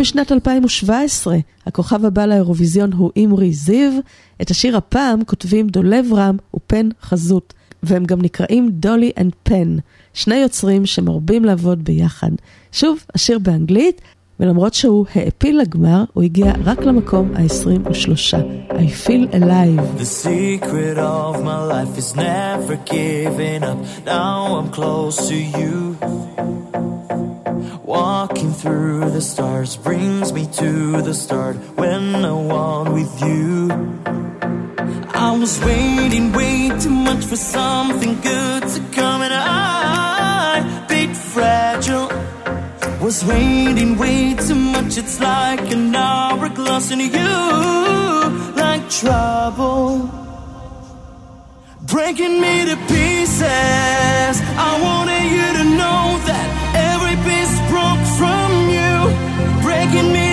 [0.00, 1.36] בשנת 2017,
[1.66, 3.92] הכוכב הבא לאירוויזיון הוא אימרי זיו.
[4.42, 9.76] את השיר הפעם כותבים דולב רם ופן חזות, והם גם נקראים דולי אנד פן,
[10.14, 12.30] שני יוצרים שמרבים לעבוד ביחד.
[12.72, 14.00] שוב, השיר באנגלית,
[14.39, 18.37] ולמרות שהוא העפיל לגמר, הוא הגיע רק למקום ה-23.
[18.69, 19.97] I feel alive.
[19.97, 23.77] The secret of my life is never giving up.
[24.05, 25.95] Now I'm close to you.
[27.85, 32.03] Walking through the stars brings me to the start when
[32.33, 33.49] I want with you.
[35.27, 42.07] I was waiting way too much for something good to come, and I, bit fragile,
[43.00, 44.98] was waiting way too much.
[44.98, 47.36] It's like an hourglass in you,
[48.56, 50.10] like trouble,
[51.82, 54.34] breaking me to pieces.
[54.68, 56.48] I wanted you to know that
[56.92, 58.92] every piece broke from you,
[59.62, 60.29] breaking me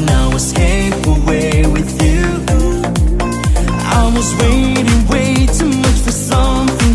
[0.00, 2.24] Now escape away with you.
[4.00, 6.93] I was waiting way too much for something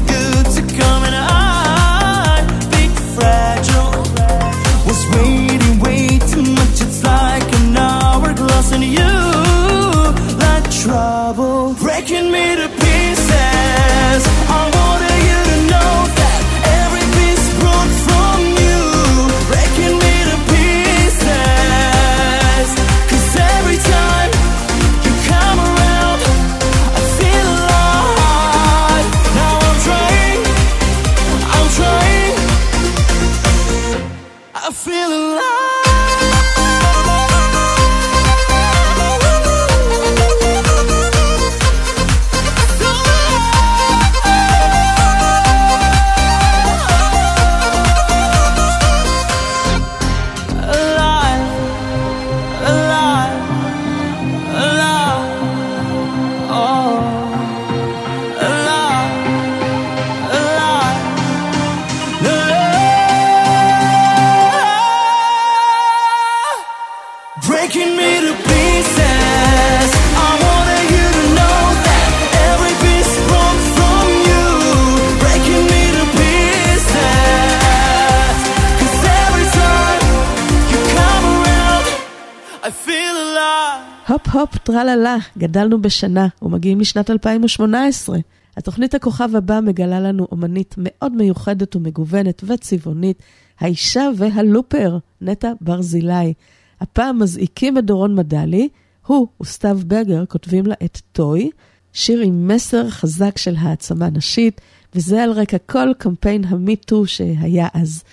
[84.49, 88.18] הופ טרללה, גדלנו בשנה ומגיעים לשנת 2018.
[88.57, 93.21] התוכנית הכוכב הבא מגלה לנו אומנית מאוד מיוחדת ומגוונת וצבעונית,
[93.60, 96.34] האישה וה looper, נטע ברזילי.
[96.81, 98.69] הפעם מזעיקים את דורון מדלי,
[99.07, 101.49] הוא וסתיו בגר כותבים לה את Toy,
[101.94, 104.61] שיר עם מסר חזק של העצמה נשית,
[104.95, 108.03] וזה על רקע כל קמפיין ה Me Too שהיה אז.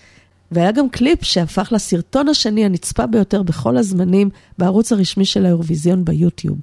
[0.52, 6.58] והיה גם קליפ שהפך לסרטון השני הנצפה ביותר בכל הזמנים בערוץ הרשמי של האירוויזיון ביוטיוב.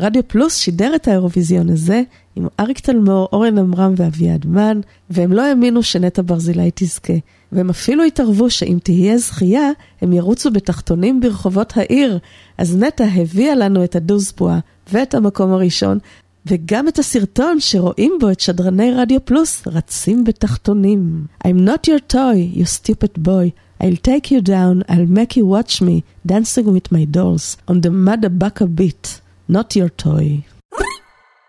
[0.00, 2.02] רדיו פלוס שידר את האירוויזיון הזה
[2.36, 7.12] עם אריק תלמור, אורן עמרם ואביעד מן, והם לא האמינו שנטע ברזילי תזכה.
[7.52, 9.70] והם אפילו התערבו שאם תהיה זכייה,
[10.02, 12.18] הם ירוצו בתחתונים ברחובות העיר.
[12.58, 14.58] אז נטע הביאה לנו את הדוזפואה
[14.92, 15.98] ואת המקום הראשון,
[16.46, 21.26] וגם את הסרטון שרואים בו את שדרני רדיו פלוס רצים בתחתונים.
[21.46, 23.50] I'm not your toy, you stupid boy.
[23.80, 27.90] I'll take you down, I'll make you watch me, dancing with my dolls, on the
[28.06, 29.20] Madabaka beat.
[29.48, 30.44] Not your toy.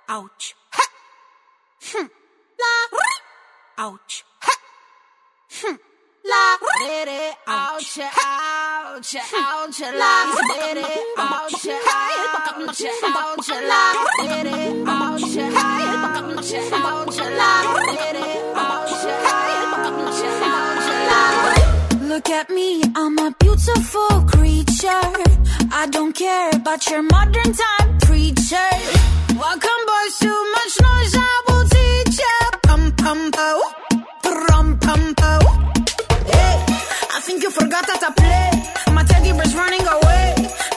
[0.10, 0.56] Ouch.
[5.60, 5.78] Ha.
[6.30, 10.14] la, let it out out out la,
[10.60, 13.84] let it out out out la,
[14.24, 15.64] let it out out
[16.74, 17.52] out la,
[17.88, 18.92] let it out
[19.24, 19.56] out
[20.44, 20.78] out
[21.10, 22.08] la.
[22.08, 25.06] Look at me, I'm a beautiful creature.
[25.72, 28.70] I don't care about your modern time preacher.
[29.38, 32.40] Welcome boys, too much noise, I will teach you.
[32.64, 33.57] Pum pum pum.
[37.28, 38.48] think you forgot that I play.
[38.96, 40.26] My teddy bear's running away.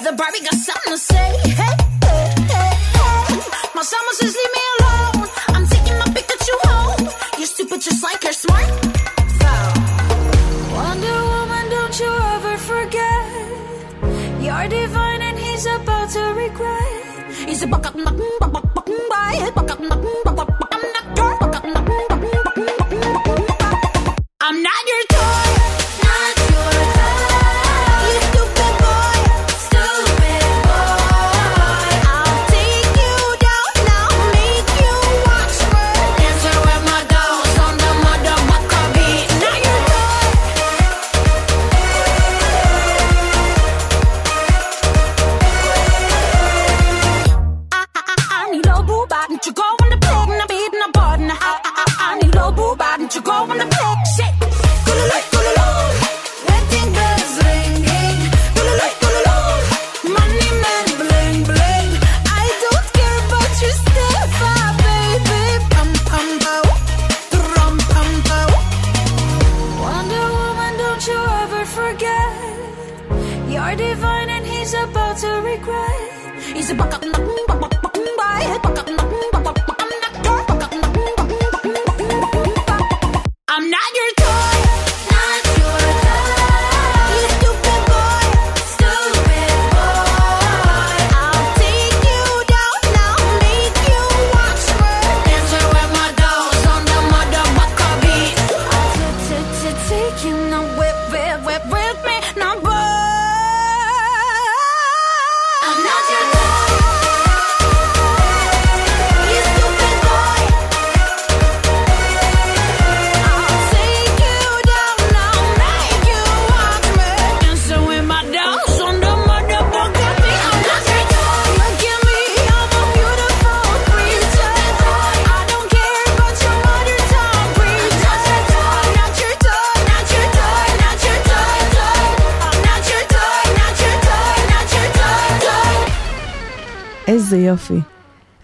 [0.02, 1.26] The Barbie got something to say.
[1.60, 1.74] Hey,
[2.06, 3.38] hey, hey, hey.
[3.76, 5.16] My summer says leave me alone.
[5.54, 7.02] I'm taking my Pikachu home.
[7.38, 8.68] You're stupid just like you're smart.
[10.74, 13.22] Wonder Woman, don't you ever forget.
[14.44, 16.90] You're divine and he's about to regret.
[17.46, 20.38] He's a buck up, buck up, buck up, buck up, buck up, buck up, buck
[20.42, 20.49] up,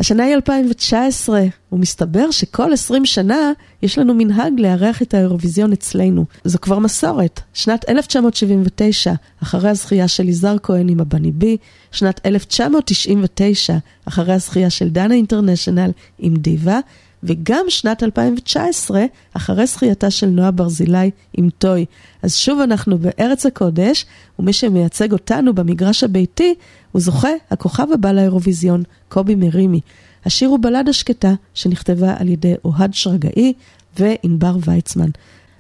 [0.07, 3.53] השנה היא 2019, ומסתבר שכל 20 שנה
[3.83, 6.25] יש לנו מנהג לארח את האירוויזיון אצלנו.
[6.45, 7.41] זו כבר מסורת.
[7.55, 9.13] שנת 1979,
[9.43, 11.57] אחרי הזכייה של יזהר כהן עם הבני בי,
[11.93, 16.81] שנת 1999, אחרי הזכייה של דנה אינטרנשיונל עם דיווה,
[17.27, 21.85] וגם שנת 2019, אחרי זכייתה של נועה ברזילי עם טוי.
[22.23, 24.07] אז שוב אנחנו בארץ הקודש,
[24.39, 26.55] ומי שמייצג אותנו במגרש הביתי,
[26.93, 29.81] הוא זוכה, הכוכב הבא לאירוויזיון, קובי מרימי.
[30.25, 33.53] השיר הוא בלדה שקטה, שנכתבה על ידי אוהד שרגאי
[33.99, 35.11] וענבר ויצמן.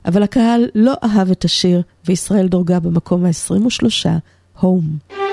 [0.04, 4.08] אבל הקהל לא אהב את השיר, וישראל דורגה במקום ה-23,
[4.60, 5.25] הום.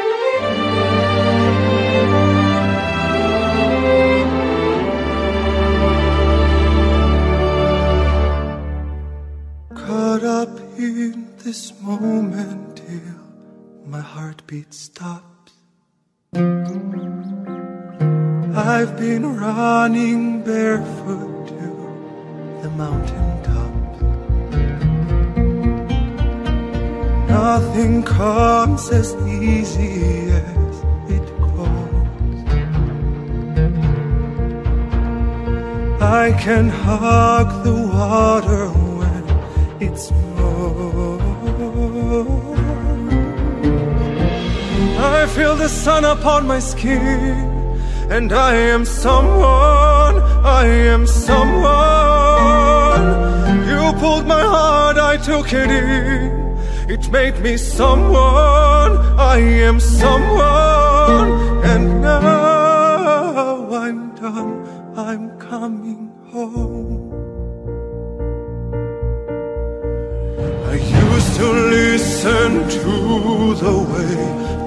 [10.13, 13.17] Caught up in this moment till
[13.87, 15.53] my heartbeat stops.
[18.55, 21.69] I've been running barefoot to
[22.61, 24.01] the mountain tops.
[27.27, 32.45] Nothing comes as easy as it goes.
[35.99, 38.92] I can hug the water
[39.79, 41.21] when it snows.
[44.99, 47.79] I feel the sun upon my skin,
[48.09, 51.63] and I am someone, I am someone.
[53.67, 56.43] You pulled my heart, I took it in.
[56.89, 61.31] It made me someone, I am someone,
[61.63, 66.82] and now I'm done, I'm coming home.
[71.43, 72.89] To listen to
[73.63, 74.15] the way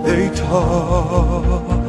[0.06, 1.84] they talk,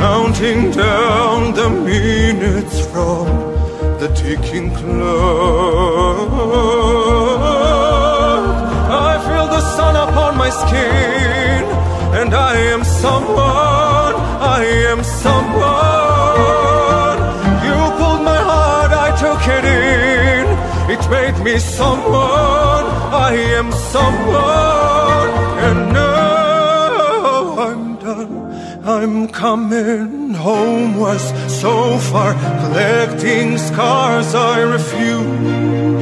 [0.00, 3.26] counting down the minutes from
[4.00, 6.28] the ticking clock.
[9.10, 11.62] I feel the sun upon my skin,
[12.20, 14.14] and I am someone,
[14.58, 16.07] I am someone.
[21.10, 22.86] Made me someone,
[23.28, 25.30] I am someone,
[25.66, 28.34] and now I'm done.
[28.84, 31.22] I'm coming home was
[31.60, 35.98] so far, collecting scars I refuse.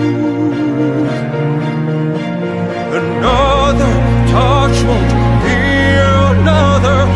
[3.01, 3.94] Another
[4.33, 5.12] touch won't
[5.44, 5.59] be
[6.33, 7.16] another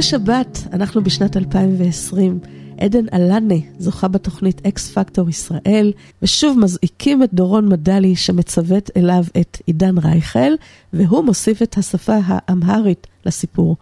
[0.00, 2.38] לשבת, אנחנו בשנת 2020.
[2.78, 9.58] עדן אלנה זוכה בתוכנית אקס פקטור ישראל, ושוב מזעיקים את דורון מדלי שמצוות אליו את
[9.66, 10.52] עידן רייכל,
[10.92, 13.76] והוא מוסיף את השפה האמהרית לסיפור.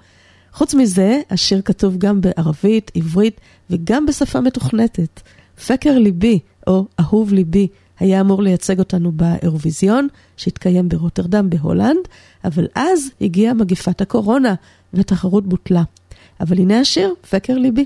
[0.52, 3.40] חוץ מזה, השיר כתוב גם בערבית, עברית
[3.70, 5.20] וגם בשפה מתוכנתת.
[5.66, 12.08] ፍቅር ליבי, או אהוב ליבי, היה אמור לייצג אותנו באירוויזיון, שהתקיים ברוטרדם בהולנד,
[12.44, 14.54] אבל אז הגיעה מגפת הקורונה,
[14.92, 15.82] והתחרות בוטלה.
[16.40, 17.84] אבל הנה השיר, פקר ליבי.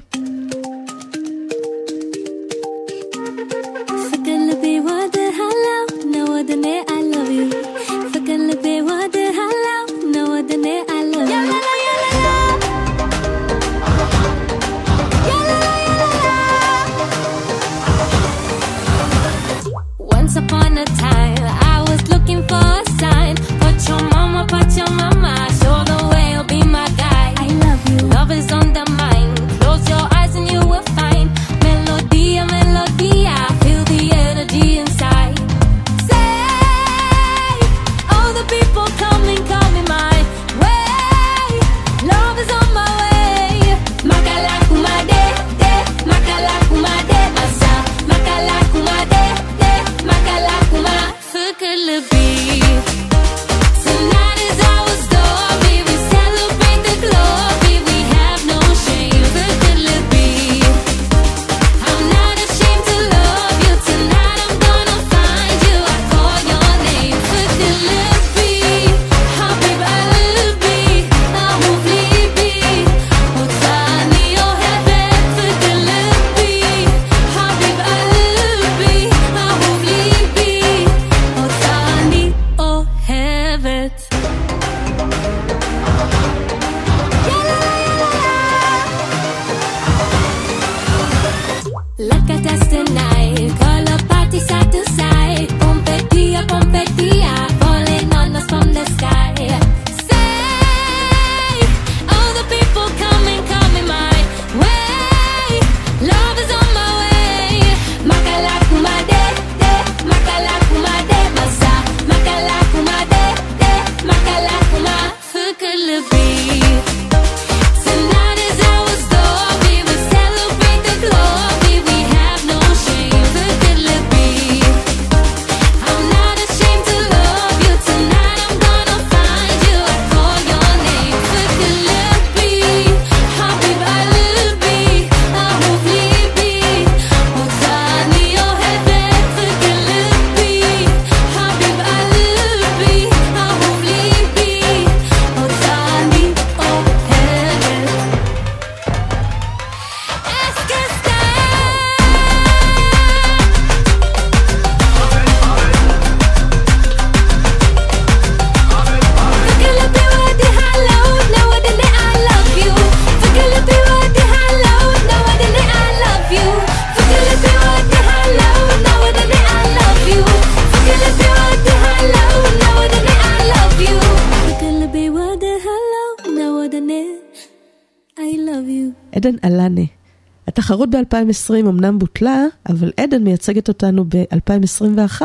[181.14, 185.22] 2020 אמנם בוטלה, אבל עדן מייצגת אותנו ב-2021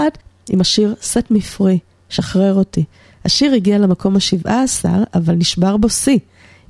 [0.49, 2.83] עם השיר "סט מפרי", שחרר אותי.
[3.25, 6.19] השיר הגיע למקום ה-17, אבל נשבר בו שיא.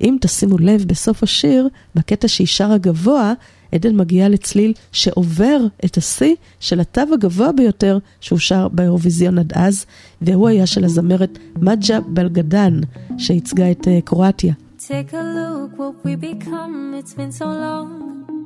[0.00, 3.32] אם תשימו לב, בסוף השיר, בקטע שהיא שרה גבוה,
[3.72, 9.86] עדן מגיעה לצליל שעובר את השיא של התו הגבוה ביותר שהוא שר באירוויזיון עד אז,
[10.22, 12.80] והוא היה של הזמרת מג'ה בלגדן,
[13.18, 14.52] שייצגה את אה, קרואטיה.
[14.78, 18.37] Take a look what we become, it's been so long.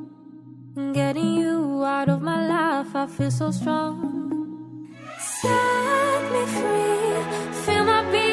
[0.75, 4.89] Getting you out of my life, I feel so strong.
[5.19, 8.32] Set me free, feel my beat.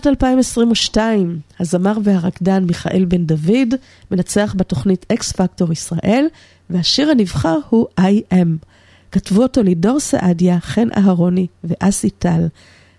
[0.00, 3.74] לשנת 2022, הזמר והרקדן מיכאל בן דוד
[4.10, 6.26] מנצח בתוכנית אקס פקטור ישראל,
[6.70, 8.66] והשיר הנבחר הוא I am.
[9.12, 12.46] כתבו אותו לידור סעדיה, חן אהרוני ואסי טל.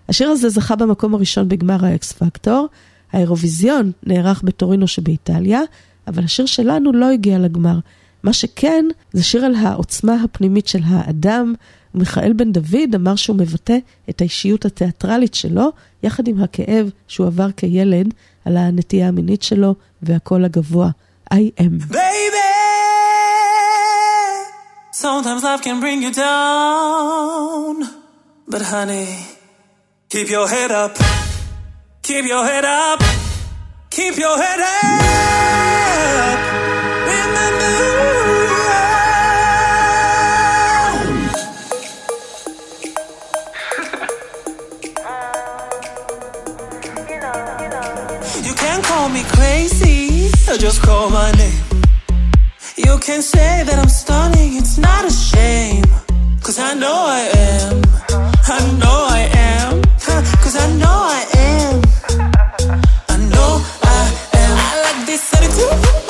[0.08, 2.66] השיר הזה זכה במקום הראשון בגמר האקס פקטור.
[3.12, 5.60] האירוויזיון נערך בטורינו שבאיטליה,
[6.06, 7.78] אבל השיר שלנו לא הגיע לגמר.
[8.22, 11.54] מה שכן, זה שיר על העוצמה הפנימית של האדם.
[11.94, 13.76] ומיכאל בן דוד אמר שהוא מבטא
[14.10, 20.44] את האישיות התיאטרלית שלו, יחד עם הכאב שהוא עבר כילד על הנטייה המינית שלו והקול
[20.44, 20.90] הגבוה.
[21.32, 21.78] I am.
[21.88, 22.50] Baby,
[24.92, 27.74] sometimes life can bring you down.
[28.52, 29.08] But honey,
[30.10, 30.98] keep your head up.
[32.02, 33.00] Keep your head up.
[33.90, 36.51] Keep your head up.
[50.52, 51.64] Or just call my name.
[52.76, 55.84] You can say that I'm stunning, it's not a shame.
[56.42, 57.82] Cause I know I am.
[58.56, 59.82] I know I am.
[60.44, 61.82] Cause I know I am.
[63.08, 63.50] I know
[63.82, 64.02] I
[64.34, 64.56] am.
[64.68, 66.01] I like this attitude.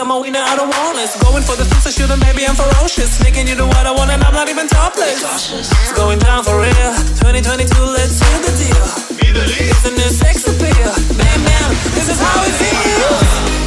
[0.00, 1.12] I'm a winner, I don't want less.
[1.22, 3.22] Going for the truth, I shouldn't, maybe I'm ferocious.
[3.22, 5.20] Making you do what I want and I'm not even topless.
[5.52, 6.92] It's going down for real.
[7.20, 8.86] 2022, let's seal the deal.
[9.20, 9.68] Be the lead.
[9.68, 10.92] It's a new sex appeal.
[11.20, 13.59] Man, man, this is how it feels.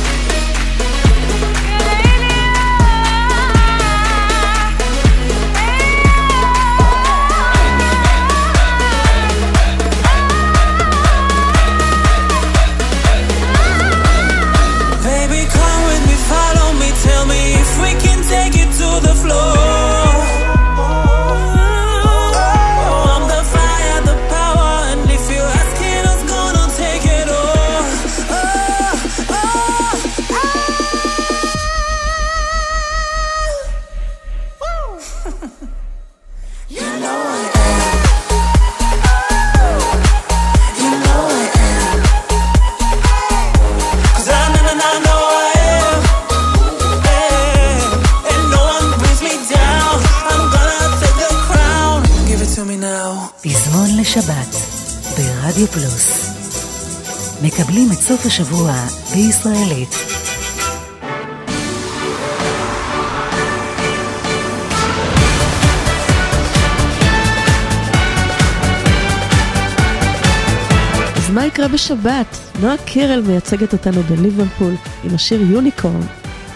[72.04, 72.38] בשבת?
[72.62, 74.74] נועה קירל מייצגת אותנו בליברפול
[75.04, 76.02] עם השיר יוניקורן.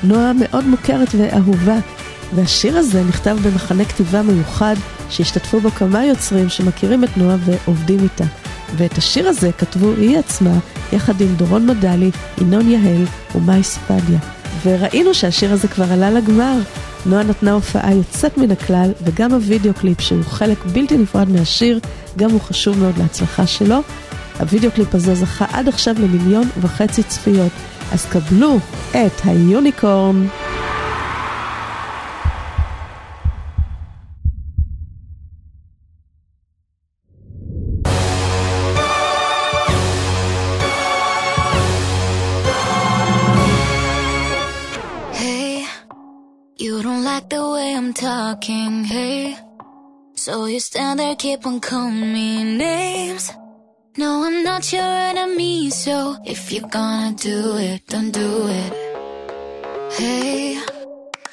[0.04, 1.76] נועה מאוד מוכרת ואהובה,
[2.36, 4.76] והשיר הזה נכתב במחנה כתיבה מיוחד
[5.10, 8.24] שהשתתפו בו כמה יוצרים שמכירים את נועה ועובדים איתה.
[8.76, 10.54] ואת השיר הזה כתבו היא עצמה
[10.94, 12.12] יחד עם דורון מדלי,
[12.42, 14.20] ינון יהל ומאי ספדיה.
[14.66, 16.58] וראינו שהשיר הזה כבר עלה לגמר.
[17.06, 21.80] נועה נתנה הופעה יוצאת מן הכלל, וגם הוידאו קליפ שהוא חלק בלתי נפרד מהשיר,
[22.18, 23.82] גם הוא חשוב מאוד להצלחה שלו.
[24.40, 27.52] הוידאו קליפ הזה זכה עד עכשיו למיליון וחצי צפיות,
[27.92, 28.58] אז קבלו
[28.92, 30.28] את היוניקורן.
[47.98, 49.36] Talking, hey.
[50.14, 53.32] So you stand there, keep on calling me names.
[54.00, 58.74] No, I'm not your enemy, so if you're gonna do it, don't do it.
[59.94, 60.62] Hey,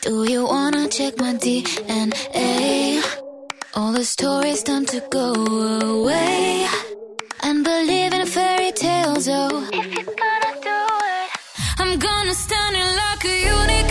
[0.01, 3.03] do you wanna check my DNA?
[3.75, 6.67] All the stories time to go away.
[7.43, 9.69] And believe in fairy tales, oh.
[9.71, 10.81] If you're gonna do
[11.19, 11.31] it,
[11.81, 13.84] I'm gonna stand in like a unicorn.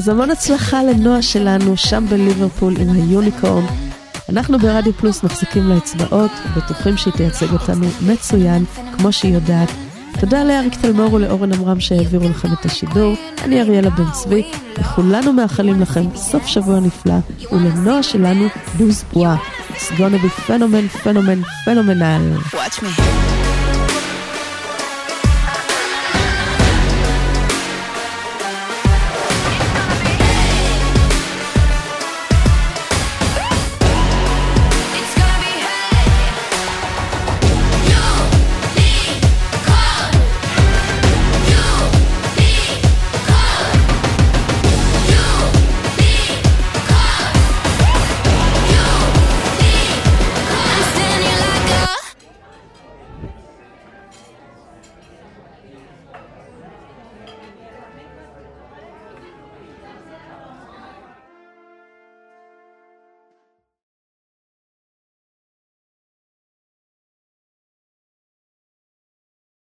[0.00, 3.64] אז המון הצלחה לנועה שלנו שם בליברפול עם היוניקורן.
[4.28, 8.64] אנחנו ברדיו פלוס מחזיקים לה אצבעות, בטוחים שהיא תייצג אותנו מצוין,
[8.96, 9.68] כמו שהיא יודעת.
[10.20, 13.14] תודה לאריק תלמור ולאורן עמרם שהעבירו לכם את השידור.
[13.44, 14.42] אני אריאלה בן צבי,
[14.78, 17.18] וכולנו מאחלים לכם סוף שבוע נפלא,
[17.52, 18.46] ולנועה שלנו
[18.78, 19.36] לוז בואה.
[19.70, 22.54] It's gonna be phenomen, phenomen, phenomenal.
[22.54, 23.39] Watch me.